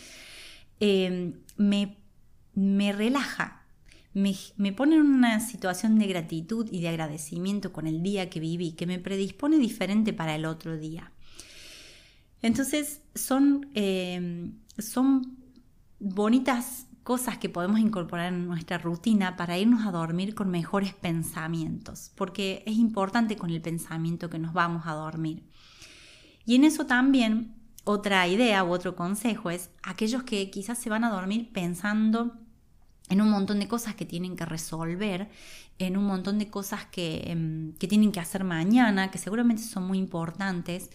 [0.81, 1.99] em, me,
[2.53, 3.63] me relaja,
[4.13, 8.73] me, pone en una situación de gratitud y de agradecimiento con el día que viví,
[8.73, 11.13] que me predispone diferente para el otro día.
[12.43, 15.37] Entonces son, em, son
[16.01, 22.13] bonitas cosas que podemos incorporar en nuestra rutina para irnos a dormir con mejores pensamientos,
[22.15, 25.43] porque es importante con el pensamiento que nos vamos a dormir.
[26.47, 31.03] Y en eso también otra idea u otro consejo es aquellos que quizás se van
[31.03, 32.39] a dormir pensando
[33.09, 35.31] en un montón de cosas que tienen que resolver,
[35.81, 39.99] en un montón de cosas em, que, tienen que hacer mañana, que seguramente son muy
[39.99, 40.91] importantes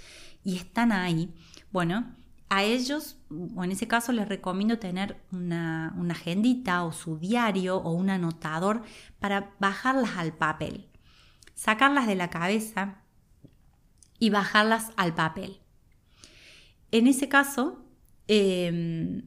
[0.45, 1.33] y están ahí.
[1.73, 2.05] Bueno,
[2.49, 3.17] a ellos,
[3.55, 8.09] o en ese caso, les recomiendo tener una, una agendita o su diario o un
[8.09, 8.83] anotador
[9.19, 10.87] para bajarlas al papel,
[11.55, 13.01] sacarlas de la cabeza
[14.19, 15.59] y bajarlas al papel.
[16.91, 17.83] En ese caso,
[18.27, 19.23] em,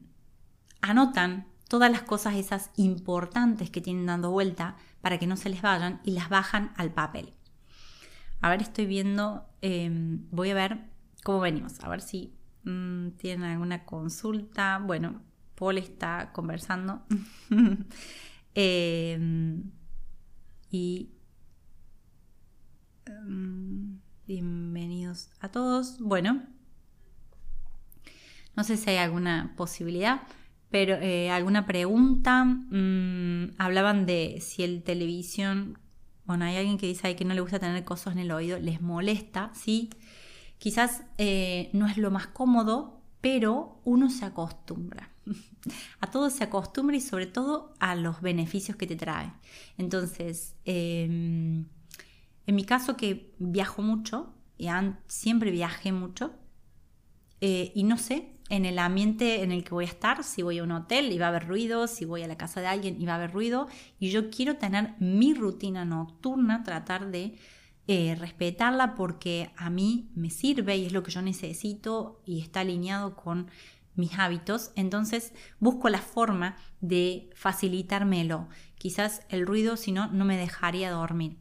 [0.81, 5.61] anotan todas las cosas esas importantes que tienen dando vuelta para que no se les
[5.61, 7.33] vayan y las bajan al papel.
[8.41, 10.79] A ver, estoy viendo, em, voy a ver
[11.23, 14.79] cómo venimos, a ver si mm, tienen alguna consulta.
[14.79, 15.21] Bueno,
[15.55, 17.03] Paul está conversando.
[18.55, 19.71] Em,
[20.71, 21.11] y
[23.05, 25.99] em, bienvenidos a todos.
[25.99, 26.43] Bueno,
[28.55, 30.23] no sé si hay alguna posibilidad.
[30.69, 35.79] Pero eh, alguna pregunta, mm, hablaban de si el televisión,
[36.25, 38.81] bueno, hay alguien que dice que no le gusta tener cosas en el oído, les
[38.81, 39.89] molesta, sí,
[40.59, 45.09] quizás eh, no es lo más cómodo, pero uno se acostumbra.
[45.99, 49.33] a todo se acostumbra y sobre todo a los beneficios que te trae.
[49.77, 51.65] Entonces, em,
[52.45, 54.67] en mi caso que viajo mucho, y
[55.07, 56.33] siempre viajé mucho,
[57.41, 60.57] eh, y no sé, en el ambiente en el que voy a estar, si voy
[60.57, 62.99] a un hotel y va a haber ruido, si voy a la casa de alguien
[62.99, 63.67] y va a haber ruido,
[63.99, 67.35] y yo quiero tener mi rutina nocturna, tratar de
[67.91, 72.59] eh, respetarla porque a mí me sirve y es lo que yo necesito y está
[72.59, 73.49] alineado con
[73.95, 78.47] mis hábitos, entonces busco la forma de facilitármelo.
[78.77, 81.39] Quizás el ruido, si no, no me dejaría dormir.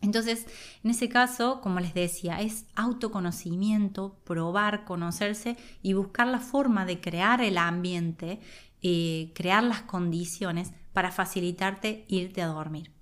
[0.00, 0.46] Entonces,
[0.82, 7.02] en ese caso, como les decía, es autoconocimiento, probar, conocerse y buscar la forma de
[7.02, 8.40] crear el ambiente,
[8.80, 12.92] eh, crear las condiciones para facilitarte irte a dormir.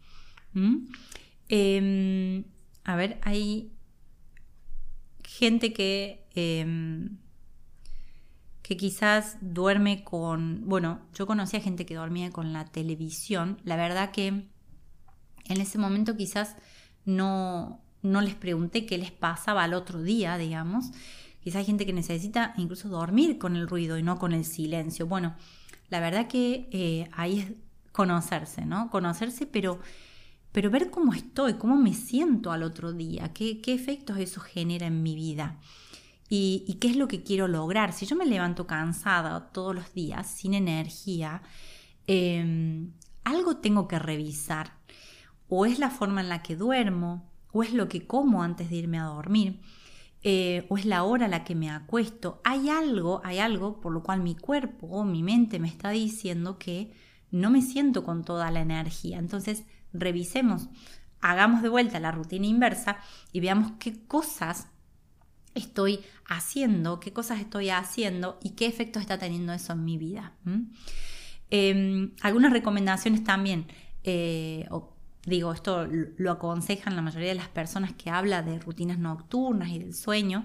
[0.54, 0.86] ¿Mm?
[1.48, 2.44] Em,
[2.84, 3.72] a ver, hay
[5.24, 7.18] gente que, em,
[8.62, 13.58] que quizás duerme con, bueno, yo conocí a gente que dormía con la televisión.
[13.64, 16.56] La verdad que en ese momento quizás
[17.04, 20.90] no, no les pregunté qué les pasaba al otro día, digamos.
[21.42, 25.06] Quizás hay gente que necesita incluso dormir con el ruido y no con el silencio.
[25.06, 25.34] Bueno,
[25.88, 27.52] la verdad que eh, ahí es
[27.92, 28.90] conocerse, ¿no?
[28.90, 29.80] Conocerse, pero,
[30.58, 35.04] pero ver cómo estoy, cómo me siento al otro día, qué, efectos eso genera en
[35.04, 35.60] mi vida.
[36.28, 37.92] Y, qué es lo que quiero lograr.
[37.92, 41.42] Si yo me levanto cansada todos los días, sin energía,
[42.08, 42.90] em,
[43.22, 44.72] algo tengo que revisar
[45.48, 48.78] o es la forma en la que duermo, o es lo que como antes de
[48.78, 49.60] irme a dormir,
[50.24, 52.40] eh, o es la hora a la que me acuesto.
[52.42, 56.58] Hay algo, hay algo por lo cual mi cuerpo o mi mente me está diciendo
[56.58, 56.92] que
[57.30, 59.18] no me siento con toda la energía.
[59.18, 60.68] Entonces, revisemos,
[61.20, 62.98] hagamos de vuelta la rutina inversa
[63.32, 64.68] y veamos qué cosas
[65.54, 70.32] estoy haciendo, qué cosas estoy haciendo y qué efectos está teniendo eso en mi vida.
[71.50, 73.66] Em, algunas recomendaciones también,
[74.04, 74.68] eh,
[75.24, 79.78] digo, esto lo aconsejan la mayoría de las personas que habla de rutinas nocturnas y
[79.78, 80.44] del sueño,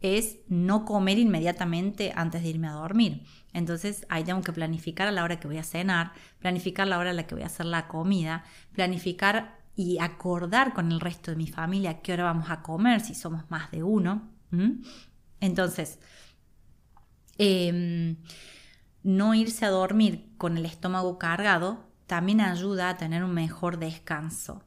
[0.00, 3.22] es no comer inmediatamente antes de irme a dormir.
[3.56, 7.10] Entonces ahí tengo que planificar a la hora que voy a cenar, planificar la hora
[7.10, 11.38] a la que voy a hacer la comida, planificar y acordar con el resto de
[11.38, 14.30] mi familia qué hora vamos a comer si somos más de uno.
[15.40, 15.98] Entonces,
[17.38, 18.16] em,
[19.02, 24.64] no irse a dormir con el estómago cargado también ayuda a tener un mejor descanso.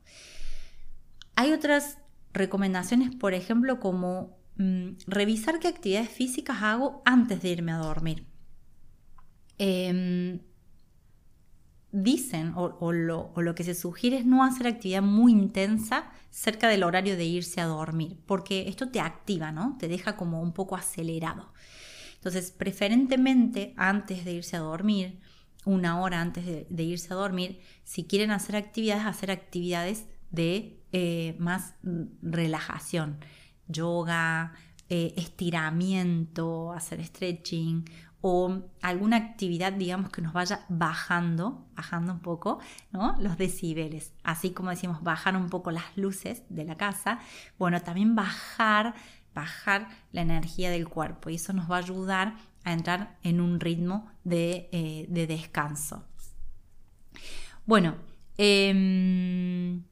[1.35, 1.99] Hay otras
[2.33, 8.28] recomendaciones, por ejemplo, como mm, revisar qué actividades físicas hago antes de irme a dormir.
[9.59, 10.39] Em,
[11.91, 16.69] dicen o, lo, o, lo, que se sugiere es no hacer actividad muy intensa cerca
[16.69, 19.75] del horario de irse a dormir, porque esto te activa, ¿no?
[19.79, 21.51] Te deja como un poco acelerado.
[22.15, 25.19] Entonces, preferentemente antes de irse a dormir,
[25.65, 31.35] una hora antes de, irse a dormir, si quieren hacer actividades, hacer actividades de eh,
[31.39, 31.75] más
[32.21, 33.19] relajación,
[33.67, 34.53] yoga,
[34.89, 37.85] eh, estiramiento, hacer stretching
[38.21, 42.59] o alguna actividad, digamos, que nos vaya bajando, bajando un poco.
[43.19, 44.13] Los decibeles.
[44.23, 47.19] Así como decimos, bajar un poco las luces de la casa,
[47.57, 48.93] bueno, también bajar,
[49.33, 53.59] bajar la energía del cuerpo y eso nos va a ayudar a entrar en un
[53.59, 56.05] ritmo de, eh, descanso.
[57.65, 57.95] Bueno,
[58.37, 59.83] em,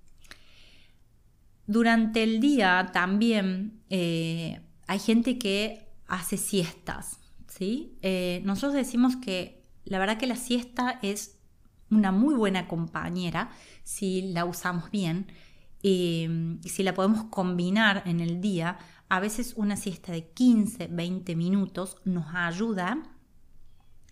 [1.66, 7.20] durante el día también eh, hay gente que hace siestas.
[7.58, 7.98] ¿Sí?
[8.02, 11.38] Eh, nosotros decimos que la verdad que la siesta es
[11.90, 13.50] una muy buena compañera
[13.84, 15.28] si la usamos bien
[15.82, 18.78] y si la podemos combinar en el día
[19.10, 23.04] a veces una siesta de 15, 20 minutos nos ayuda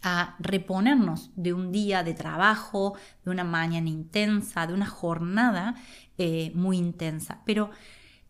[0.01, 5.75] a reponernos de un día de trabajo, de una mañana intensa, de una jornada
[6.17, 7.41] eh, muy intensa.
[7.45, 7.71] Pero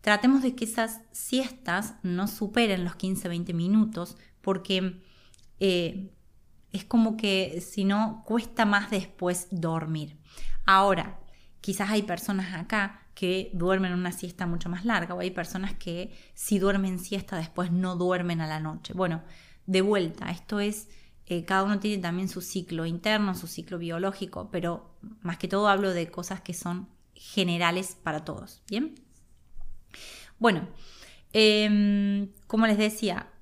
[0.00, 4.16] tratemos de que esas siestas no superen los 15-20 minutos
[4.46, 5.02] porque
[5.58, 6.12] eh,
[6.70, 10.18] es como que si no cuesta más después dormir.
[10.64, 11.18] Ahora,
[11.60, 16.16] quizás hay personas acá que duermen una siesta mucho más larga o hay personas que
[16.34, 18.92] si duermen siesta después no duermen a la noche.
[18.94, 19.24] Bueno,
[19.66, 20.88] de vuelta, esto es,
[21.26, 25.66] eh, cada uno tiene también su ciclo interno, su ciclo biológico, pero más que todo
[25.66, 28.62] hablo de cosas que son generales para todos.
[28.70, 28.94] Bien.
[30.38, 30.68] Bueno,
[31.32, 33.32] em, como les decía,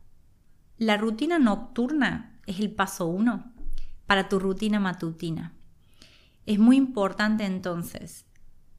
[0.84, 3.52] la rutina nocturna es el paso uno
[4.04, 5.54] para tu rutina matutina.
[6.44, 8.26] Es muy importante entonces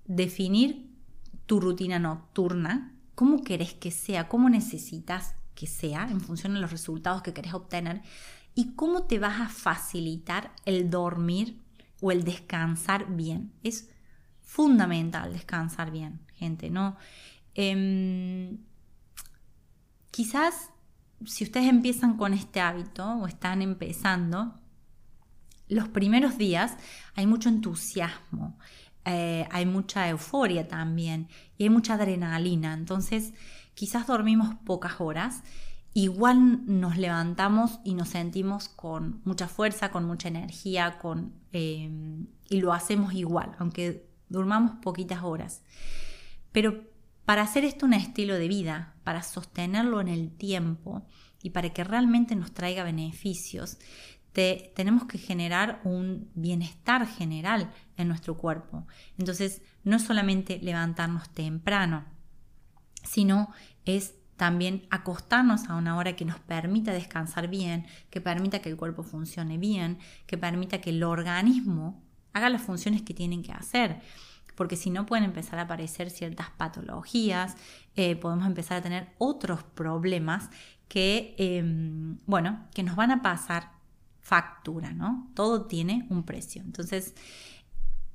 [0.06, 0.88] definir
[1.48, 6.72] tu rutina nocturna, cómo querés que sea, cómo necesitas que sea en función de los
[6.72, 8.04] resultados que querés obtener
[8.54, 11.60] y cómo te vas a facilitar el dormir
[12.02, 13.52] o el descansar bien.
[13.64, 13.90] Es
[14.42, 16.98] fundamental descansar bien, gente, ¿no?
[17.56, 18.60] Em,
[20.12, 20.70] quizás
[21.24, 24.54] si ustedes empiezan con este hábito o están empezando,
[25.68, 26.78] los primeros días
[27.16, 28.58] hay mucho entusiasmo,
[29.06, 32.74] eh, hay mucha euforia también y hay mucha adrenalina.
[32.74, 33.34] Entonces,
[33.74, 35.44] quizás dormimos pocas horas,
[35.94, 41.90] igual nos levantamos y nos sentimos con mucha fuerza, con mucha energía, con, eh,
[42.50, 45.62] y lo hacemos igual, aunque durmamos poquitas horas.
[46.52, 46.84] Pero
[47.26, 51.08] para hacer esto un estilo de vida, para sostenerlo en el tiempo
[51.42, 53.78] y para que realmente nos traiga beneficios,
[54.34, 58.86] tenemos que generar un bienestar general en nuestro cuerpo.
[59.18, 62.04] Entonces, no solamente levantarnos temprano,
[63.04, 63.54] sino
[63.86, 68.76] es también acostarnos a una hora que nos permita descansar bien, que permita que el
[68.76, 72.04] cuerpo funcione bien, que permita que el organismo
[72.34, 74.02] haga las funciones que tienen que hacer.
[74.56, 77.56] Porque si no pueden empezar a aparecer ciertas patologías,
[77.96, 80.50] eh, podemos empezar a tener otros problemas
[80.88, 83.72] que, em, bueno, que nos van a pasar
[84.22, 85.30] factura, ¿no?
[85.36, 86.62] Todo tiene un precio.
[86.62, 87.14] Entonces,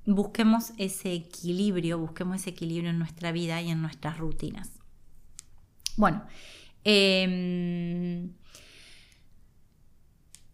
[0.06, 4.70] busquemos ese equilibrio, busquemos ese equilibrio en nuestra vida y en nuestras rutinas.
[5.96, 6.24] Bueno,
[6.84, 8.30] eh,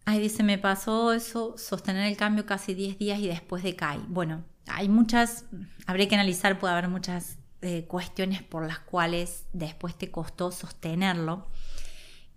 [0.05, 3.99] ay, dice, me pasó eso, sostener el cambio casi 10 días y después decae.
[4.07, 5.45] Bueno, hay muchas,
[5.85, 11.47] habría que analizar, puede haber muchas eh, cuestiones por las cuales después te costó sostenerlo.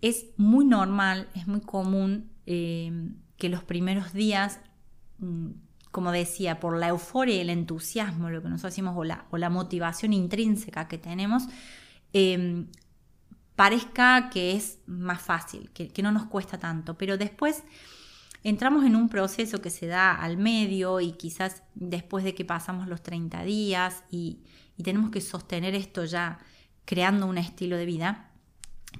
[0.01, 4.59] Es muy normal, es muy común Em, que los primeros días,
[5.19, 5.51] mm,
[5.91, 10.13] como decía, por la euforia y el entusiasmo, lo que nosotros la, o la motivación
[10.13, 11.43] intrínseca que tenemos,
[12.13, 12.67] em,
[13.55, 17.63] parezca que es más fácil, que, no nos cuesta tanto, pero después
[18.43, 22.87] entramos en un proceso que se da al medio y quizás después de que pasamos
[22.87, 24.43] los 30 días y,
[24.83, 26.39] tenemos que sostener esto ya
[26.85, 28.31] creando un estilo de vida,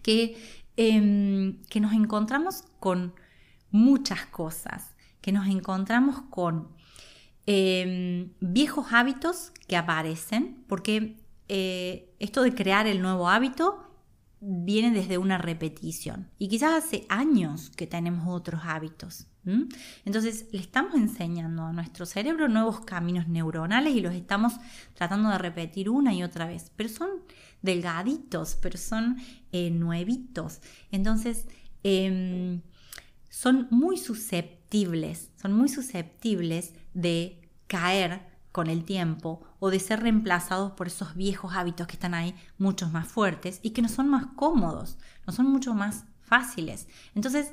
[0.03, 0.37] que,
[0.77, 3.15] em, que nos encontramos con
[3.71, 6.67] muchas cosas, que nos encontramos con
[7.47, 11.17] em, viejos hábitos que aparecen, porque
[11.47, 13.91] eh, esto de crear el nuevo hábito
[14.39, 16.29] viene desde una repetición.
[16.37, 19.27] Y quizás hace años que tenemos otros hábitos.
[20.05, 24.53] Entonces le estamos enseñando a nuestro cerebro nuevos caminos neuronales y los estamos
[24.93, 26.71] tratando de repetir una y otra vez.
[26.75, 27.09] Pero son
[27.61, 29.17] delgaditos, pero son
[29.51, 30.61] eh, nuevitos.
[30.91, 31.47] Entonces,
[31.83, 32.61] em,
[33.29, 40.73] son muy susceptibles, son muy susceptibles de caer con el tiempo o de ser reemplazados
[40.73, 44.25] por esos viejos hábitos que están ahí muchos más fuertes y que no son más
[44.35, 46.87] cómodos, no son mucho más fáciles.
[47.15, 47.51] Entonces,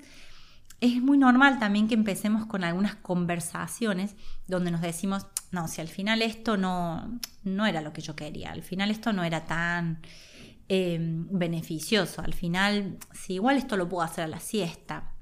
[0.80, 4.14] es muy normal también que empecemos con algunas conversaciones
[4.46, 8.52] donde nos decimos, no, si al final esto no, no era lo que yo quería,
[8.52, 10.00] al final esto no era tan
[10.68, 15.14] eh, beneficioso, al final, si igual esto lo puedo hacer a la siesta,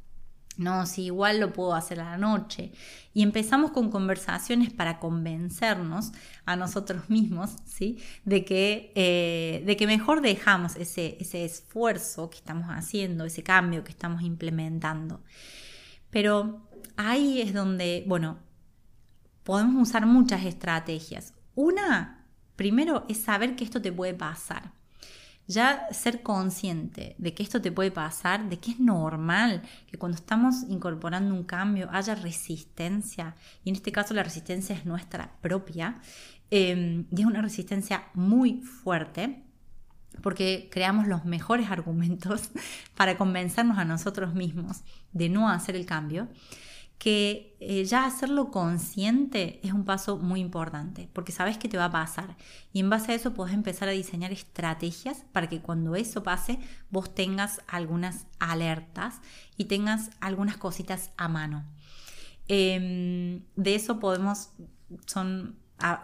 [0.57, 2.73] no, si igual lo puedo hacer a la noche.
[3.13, 6.13] Y empezamos con conversaciones para convencernos
[6.45, 7.99] a nosotros mismos, ¿sí?
[8.25, 13.85] De que, eh, de que mejor dejamos ese, ese esfuerzo que estamos haciendo, ese cambio
[13.85, 15.23] que estamos implementando.
[16.11, 18.39] Pero ahí es donde, bueno,
[19.45, 21.35] podemos usar muchas estrategias.
[21.55, 22.27] Una,
[22.57, 24.73] primero, es saber que esto te puede pasar
[25.47, 30.17] ya ser consciente de que esto te puede pasar, de que es normal que cuando
[30.17, 36.01] estamos incorporando un cambio haya resistencia, y en este caso la resistencia es nuestra propia,
[36.51, 39.43] em, y es una resistencia muy fuerte,
[40.23, 42.51] porque creamos los mejores argumentos
[42.97, 44.83] para convencernos a nosotros mismos
[45.13, 46.29] de no hacer el cambio
[46.99, 51.87] que eh, ya hacerlo consciente es un paso muy importante, porque sabes que te va
[51.87, 52.37] a pasar.
[52.73, 56.59] Y en base a eso puedes empezar a diseñar estrategias para que cuando eso pase
[56.91, 59.21] vos tengas algunas alertas
[59.57, 61.65] y tengas algunas cositas a mano.
[62.49, 64.51] Em, de eso podemos
[65.07, 65.57] son,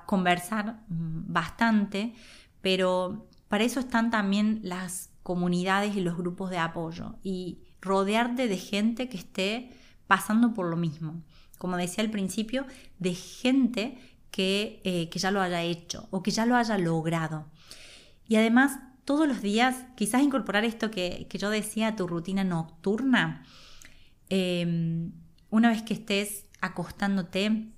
[0.07, 2.15] conversar mm, bastante,
[2.61, 8.57] pero para eso están también las comunidades y los grupos de apoyo y rodearte de
[8.59, 9.71] gente que esté
[10.13, 11.23] pasando por lo mismo.
[11.57, 12.67] Como decía al principio,
[12.99, 13.97] de gente
[14.31, 17.47] que, eh, que ya lo haya hecho o que ya lo haya logrado.
[18.29, 23.43] Y además, todos los días, quizás incorporar esto que, yo decía a tu rutina nocturna.
[24.29, 25.13] Em,
[25.49, 27.69] una vez que estés acostándote,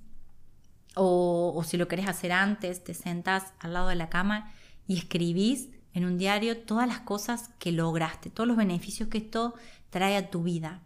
[0.96, 4.52] o, o, si lo querés hacer antes, te sentas al lado de la cama
[4.88, 9.54] y escribís en un diario todas las cosas que lograste, todos los beneficios que esto
[9.90, 10.82] trae a tu vida.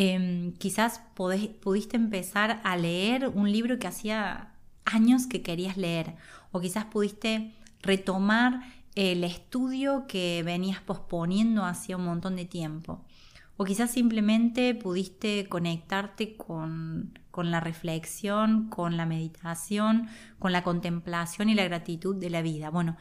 [0.00, 6.14] Em, quizás pudiste empezar a leer un libro que hacía años que querías leer
[6.52, 8.60] o quizás pudiste retomar
[8.94, 13.04] el estudio que venías posponiendo hacía un montón de tiempo.
[13.56, 20.06] o quizás simplemente pudiste conectarte con, la reflexión, con la meditación,
[20.38, 22.70] con la contemplación y la gratitud de la vida.
[22.70, 22.96] Bueno,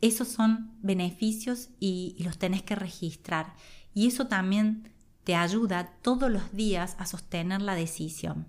[0.00, 3.52] esos son beneficios y, los tenés que registrar.
[3.92, 4.90] Y eso también
[5.24, 8.46] te ayuda todos los días a sostener la decisión.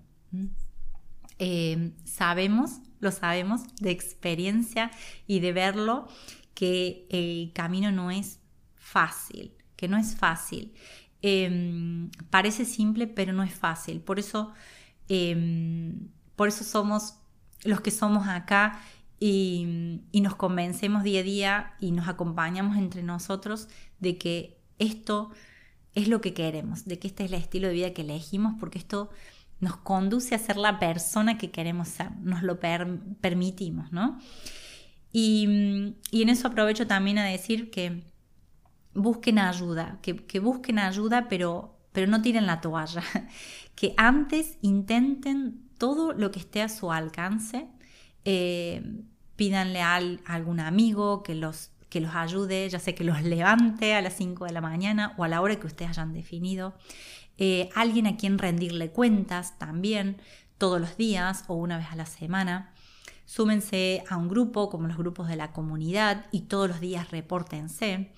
[1.38, 4.90] Eh, sabemos, lo sabemos de experiencia
[5.26, 6.08] y de verlo,
[6.54, 8.38] que el camino no es
[8.74, 10.72] fácil, que no es fácil.
[11.22, 14.00] Em, parece simple, pero no es fácil.
[14.00, 14.52] Por eso,
[15.08, 17.14] em, por eso somos
[17.64, 18.80] los que somos acá
[19.20, 23.68] y, nos convencemos día a día y nos acompañamos entre nosotros
[24.00, 25.30] de que esto
[25.94, 28.78] es lo que queremos, de que este es el estilo de vida que elegimos, porque
[28.78, 29.10] esto
[29.60, 34.18] nos conduce a ser la persona que queremos ser, nos lo permitimos, ¿no?
[35.12, 38.02] Y, y en eso aprovecho también a decir que
[38.94, 43.02] busquen ayuda, que, busquen ayuda, pero, pero no tiren la toalla,
[43.74, 47.68] que antes intenten todo lo que esté a su alcance,
[48.24, 48.82] eh,
[49.36, 54.00] pídanle a, algún amigo que los, que los ayude, ya sea que los levante a
[54.00, 56.74] las 5 de la mañana o a la hora que ustedes hayan definido,
[57.36, 60.16] eh, alguien a quien rendirle cuentas también
[60.56, 62.72] todos los días o una vez a la semana.
[63.26, 68.10] Súmense a un grupo como los grupos de la comunidad y todos los días repórtense.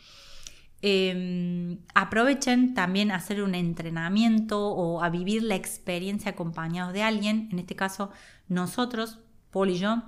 [0.81, 7.49] Em, aprovechen también a hacer un entrenamiento o a vivir la experiencia acompañados de alguien.
[7.51, 8.11] En este caso,
[8.49, 9.19] nosotros,
[9.51, 10.03] Paul y yo,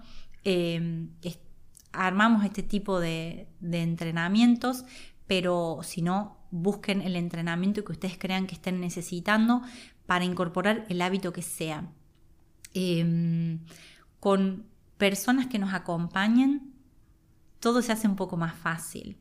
[0.45, 1.11] em,
[1.97, 4.85] armamos este tipo de, entrenamientos,
[5.27, 9.63] pero si no, busquen el entrenamiento que ustedes crean que estén necesitando
[10.07, 11.91] para incorporar el hábito que sea.
[12.75, 13.61] Em,
[14.21, 14.67] con
[14.99, 16.73] personas que nos acompañen,
[17.61, 19.19] todo se hace un poco más fácil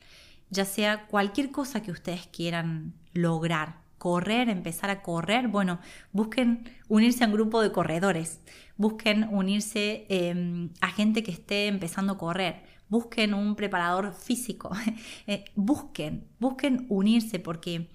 [0.49, 5.79] ya sea cualquier cosa que ustedes quieran lograr, correr, empezar a correr, bueno,
[6.11, 8.41] busquen unirse a un grupo de corredores,
[8.77, 14.71] busquen unirse em, a gente que esté empezando a correr, busquen un preparador físico,
[15.27, 17.89] eh, busquen, busquen unirse porque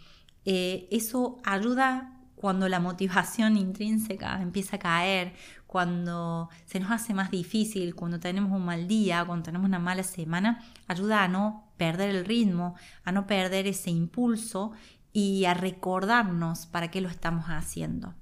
[0.44, 5.34] eh, eso ayuda cuando la motivación intrínseca empieza a caer,
[5.66, 10.02] cuando se nos hace más difícil, cuando tenemos un mal día, cuando tenemos una mala
[10.02, 12.74] semana, ayuda a no perder el ritmo,
[13.04, 14.72] a no perder ese impulso
[15.12, 18.14] y a recordarnos para qué lo estamos haciendo.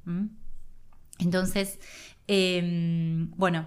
[1.19, 1.79] Entonces,
[2.27, 3.67] em, bueno,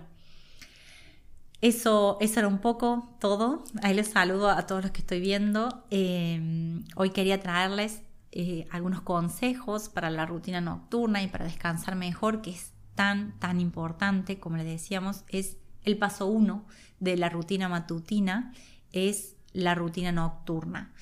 [1.62, 3.64] eso, eso era un poco todo.
[3.84, 5.86] Ahí les saludo a todos los que estoy viendo.
[5.92, 8.02] Em, hoy quería traerles
[8.32, 13.60] eh, algunos consejos para la rutina nocturna y para descansar mejor, que es tan, tan
[13.60, 16.66] importante, como les decíamos, es el paso uno
[17.00, 18.54] de la rutina matutina,
[18.92, 20.94] es la rutina nocturna.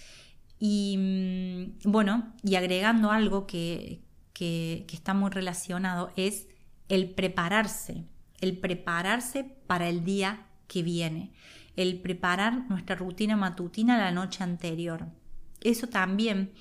[0.59, 4.01] Y mm, bueno, y agregando algo que,
[4.33, 6.47] que, está muy relacionado es
[6.87, 8.05] el prepararse,
[8.41, 11.31] el prepararse para el día que viene,
[11.75, 15.07] el preparar nuestra rutina matutina la noche anterior.
[15.61, 16.51] Eso también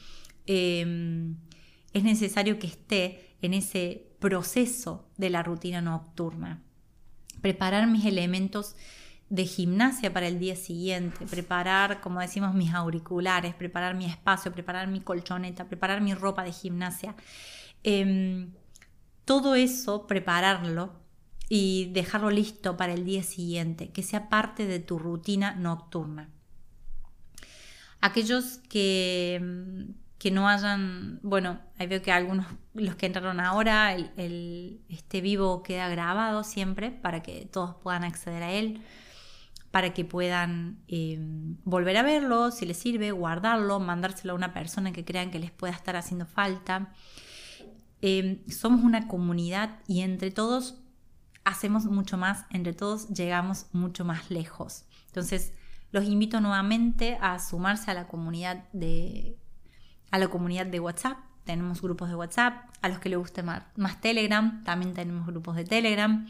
[0.47, 1.37] em,
[1.93, 6.63] es necesario que esté en ese proceso de la rutina nocturna.
[7.41, 8.75] Preparar mis elementos
[9.31, 14.89] de gimnasia para el día siguiente, preparar, como decimos, mis auriculares, preparar mi espacio, preparar
[14.89, 17.15] mi colchoneta, preparar mi ropa de gimnasia.
[17.83, 18.53] Em,
[19.25, 20.93] todo eso, prepararlo
[21.51, 26.31] y dejarlo listo para el día siguiente, que sea parte de tu rutina nocturna.
[28.01, 29.87] Aquellos que,
[30.19, 35.63] que no hayan, bueno, ahí veo que algunos, los que entraron ahora, el, este vivo
[35.63, 38.83] queda grabado siempre para que todos puedan acceder a él
[39.71, 44.93] para que puedan em, volver a verlo, si les sirve, guardarlo, mandárselo a una persona
[44.93, 46.93] que crean que les pueda estar haciendo falta.
[48.01, 50.81] Em, somos una comunidad y entre todos
[51.45, 54.85] hacemos mucho más, entre todos llegamos mucho más lejos.
[55.07, 55.53] Entonces,
[55.91, 59.39] los invito nuevamente a sumarse a la comunidad de,
[60.11, 61.19] a la comunidad de WhatsApp.
[61.45, 62.69] Tenemos grupos de WhatsApp.
[62.83, 66.27] A los que les guste más, más Telegram, también tenemos grupos de Telegram.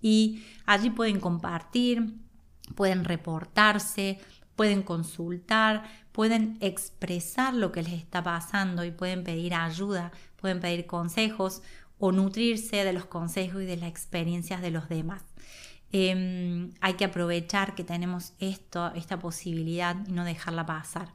[0.00, 2.14] Y allí pueden compartir,
[2.74, 4.18] pueden reportarse,
[4.56, 10.86] pueden consultar, pueden expresar lo que les está pasando y pueden pedir ayuda, pueden pedir
[10.86, 11.62] consejos
[11.98, 15.22] o nutrirse de los consejos y de las experiencias de los demás.
[15.92, 21.12] Em, hay que aprovechar que tenemos esto, esta posibilidad y no dejarla pasar.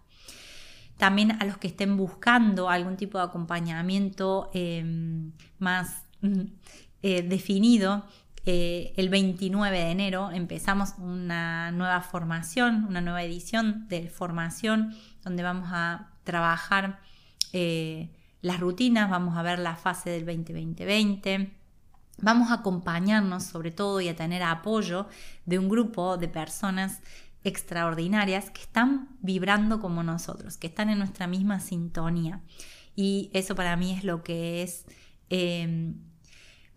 [0.98, 6.04] También a los que estén buscando algún tipo de acompañamiento em, más
[7.02, 8.06] eh, definido,
[8.48, 15.44] eh, el 29 de enero empezamos una nueva formación, una nueva edición de formación donde
[15.44, 17.00] vamos a trabajar
[17.52, 18.10] eh,
[18.42, 21.52] las rutinas, vamos a ver la fase del 2020
[22.20, 25.08] Vamos a acompañarnos sobre todo y a tener apoyo
[25.46, 27.02] de un grupo de personas
[27.44, 32.42] extraordinarias que están vibrando como nosotros, que están en nuestra misma sintonía.
[32.96, 34.86] Y eso para mí es lo que es,
[35.30, 35.96] em,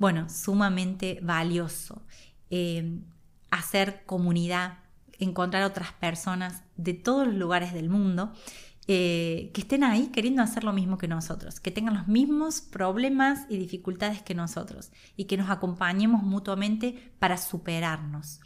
[0.01, 2.03] bueno, sumamente valioso.
[2.51, 3.05] Em,
[3.53, 4.78] hacer comunidad,
[5.20, 8.32] encontrar otras personas de todos los lugares del mundo
[8.88, 13.46] eh, que estén ahí queriendo hacer lo mismo que nosotros, que tengan los mismos problemas
[13.48, 18.40] y dificultades que nosotros y que nos acompañemos mutuamente para superarnos.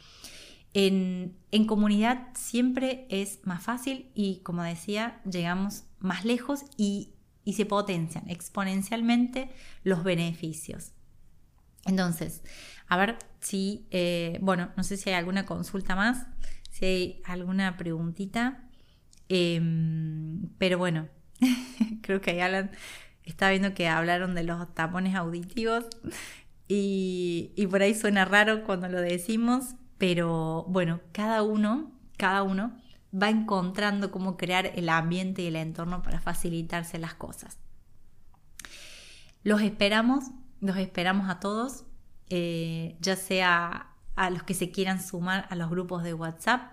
[0.73, 1.37] En,
[1.67, 7.13] comunidad siempre es más fácil y como decía, llegamos más lejos y,
[7.51, 9.49] se potencian exponencialmente
[9.83, 10.94] los beneficios.
[11.85, 12.43] Entonces,
[12.87, 16.27] a ver si, eh, bueno, no sé si hay alguna consulta más,
[16.71, 18.63] si hay alguna preguntita.
[19.29, 21.07] Em, pero bueno,
[22.01, 22.69] creo que ahí
[23.23, 25.85] está viendo que hablaron de los tapones auditivos
[26.67, 32.75] y por ahí suena raro cuando lo decimos, pero bueno, cada uno, cada uno
[33.13, 37.57] va encontrando cómo crear el ambiente y el entorno para facilitarse las cosas.
[39.43, 40.25] Los esperamos,
[40.65, 41.85] los esperamos a todos,
[42.29, 46.71] eh, ya sea a los que se quieran sumar a los grupos de WhatsApp.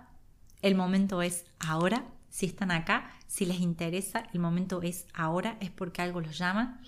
[0.61, 5.69] El momento es ahora si están acá, si les interesa, el momento es ahora, es
[5.69, 6.81] porque algo los llama.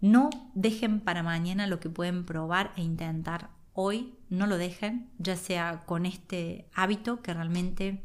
[0.00, 5.34] No dejen para mañana lo que pueden probar e intentar hoy, no lo dejen, ya
[5.34, 8.04] sea con este hábito que realmente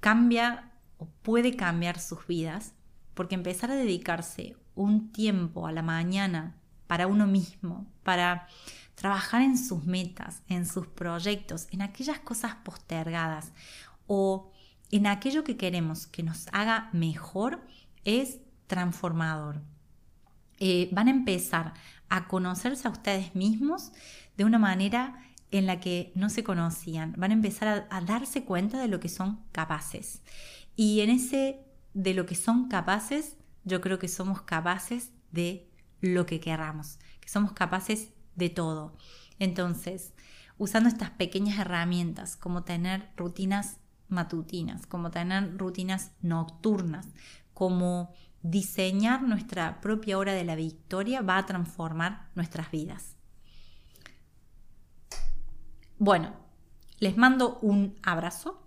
[0.00, 2.74] cambia o puede cambiar sus vidas,
[3.14, 6.59] porque empezar a dedicarse un tiempo a la mañana
[6.90, 8.48] para uno mismo, para
[8.96, 13.52] trabajar en sus metas, en sus proyectos, en aquellas cosas postergadas
[14.08, 14.50] o
[14.90, 17.64] en aquello que queremos que nos haga mejor
[18.04, 19.62] es transformador.
[20.58, 21.74] Eh, van a empezar
[22.08, 23.92] a conocerse a ustedes mismos
[24.36, 25.16] de una manera
[25.52, 27.14] en la que no se conocían.
[27.16, 30.22] Van a empezar a, a darse cuenta de lo que son capaces.
[30.74, 31.60] Y en ese
[31.94, 35.69] de lo que son capaces, yo creo que somos capaces de
[36.00, 38.96] lo que queramos, que somos capaces de todo.
[39.38, 40.12] Entonces,
[40.58, 43.78] usando estas pequeñas herramientas como tener rutinas
[44.08, 47.08] matutinas, como tener rutinas nocturnas,
[47.54, 53.16] como diseñar nuestra propia hora de la victoria va a transformar nuestras vidas.
[55.98, 56.32] Bueno,
[56.98, 58.66] les mando un abrazo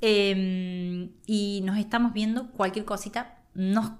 [0.00, 2.52] em, y nos estamos viendo.
[2.52, 3.92] Cualquier cosita nos,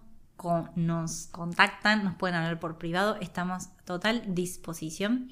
[0.74, 3.16] nos contactan, nos pueden hablar por privado.
[3.20, 5.28] Estamos a total disposición.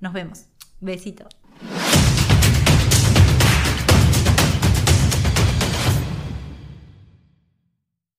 [0.00, 0.46] Nos vemos.
[0.80, 1.28] Besito.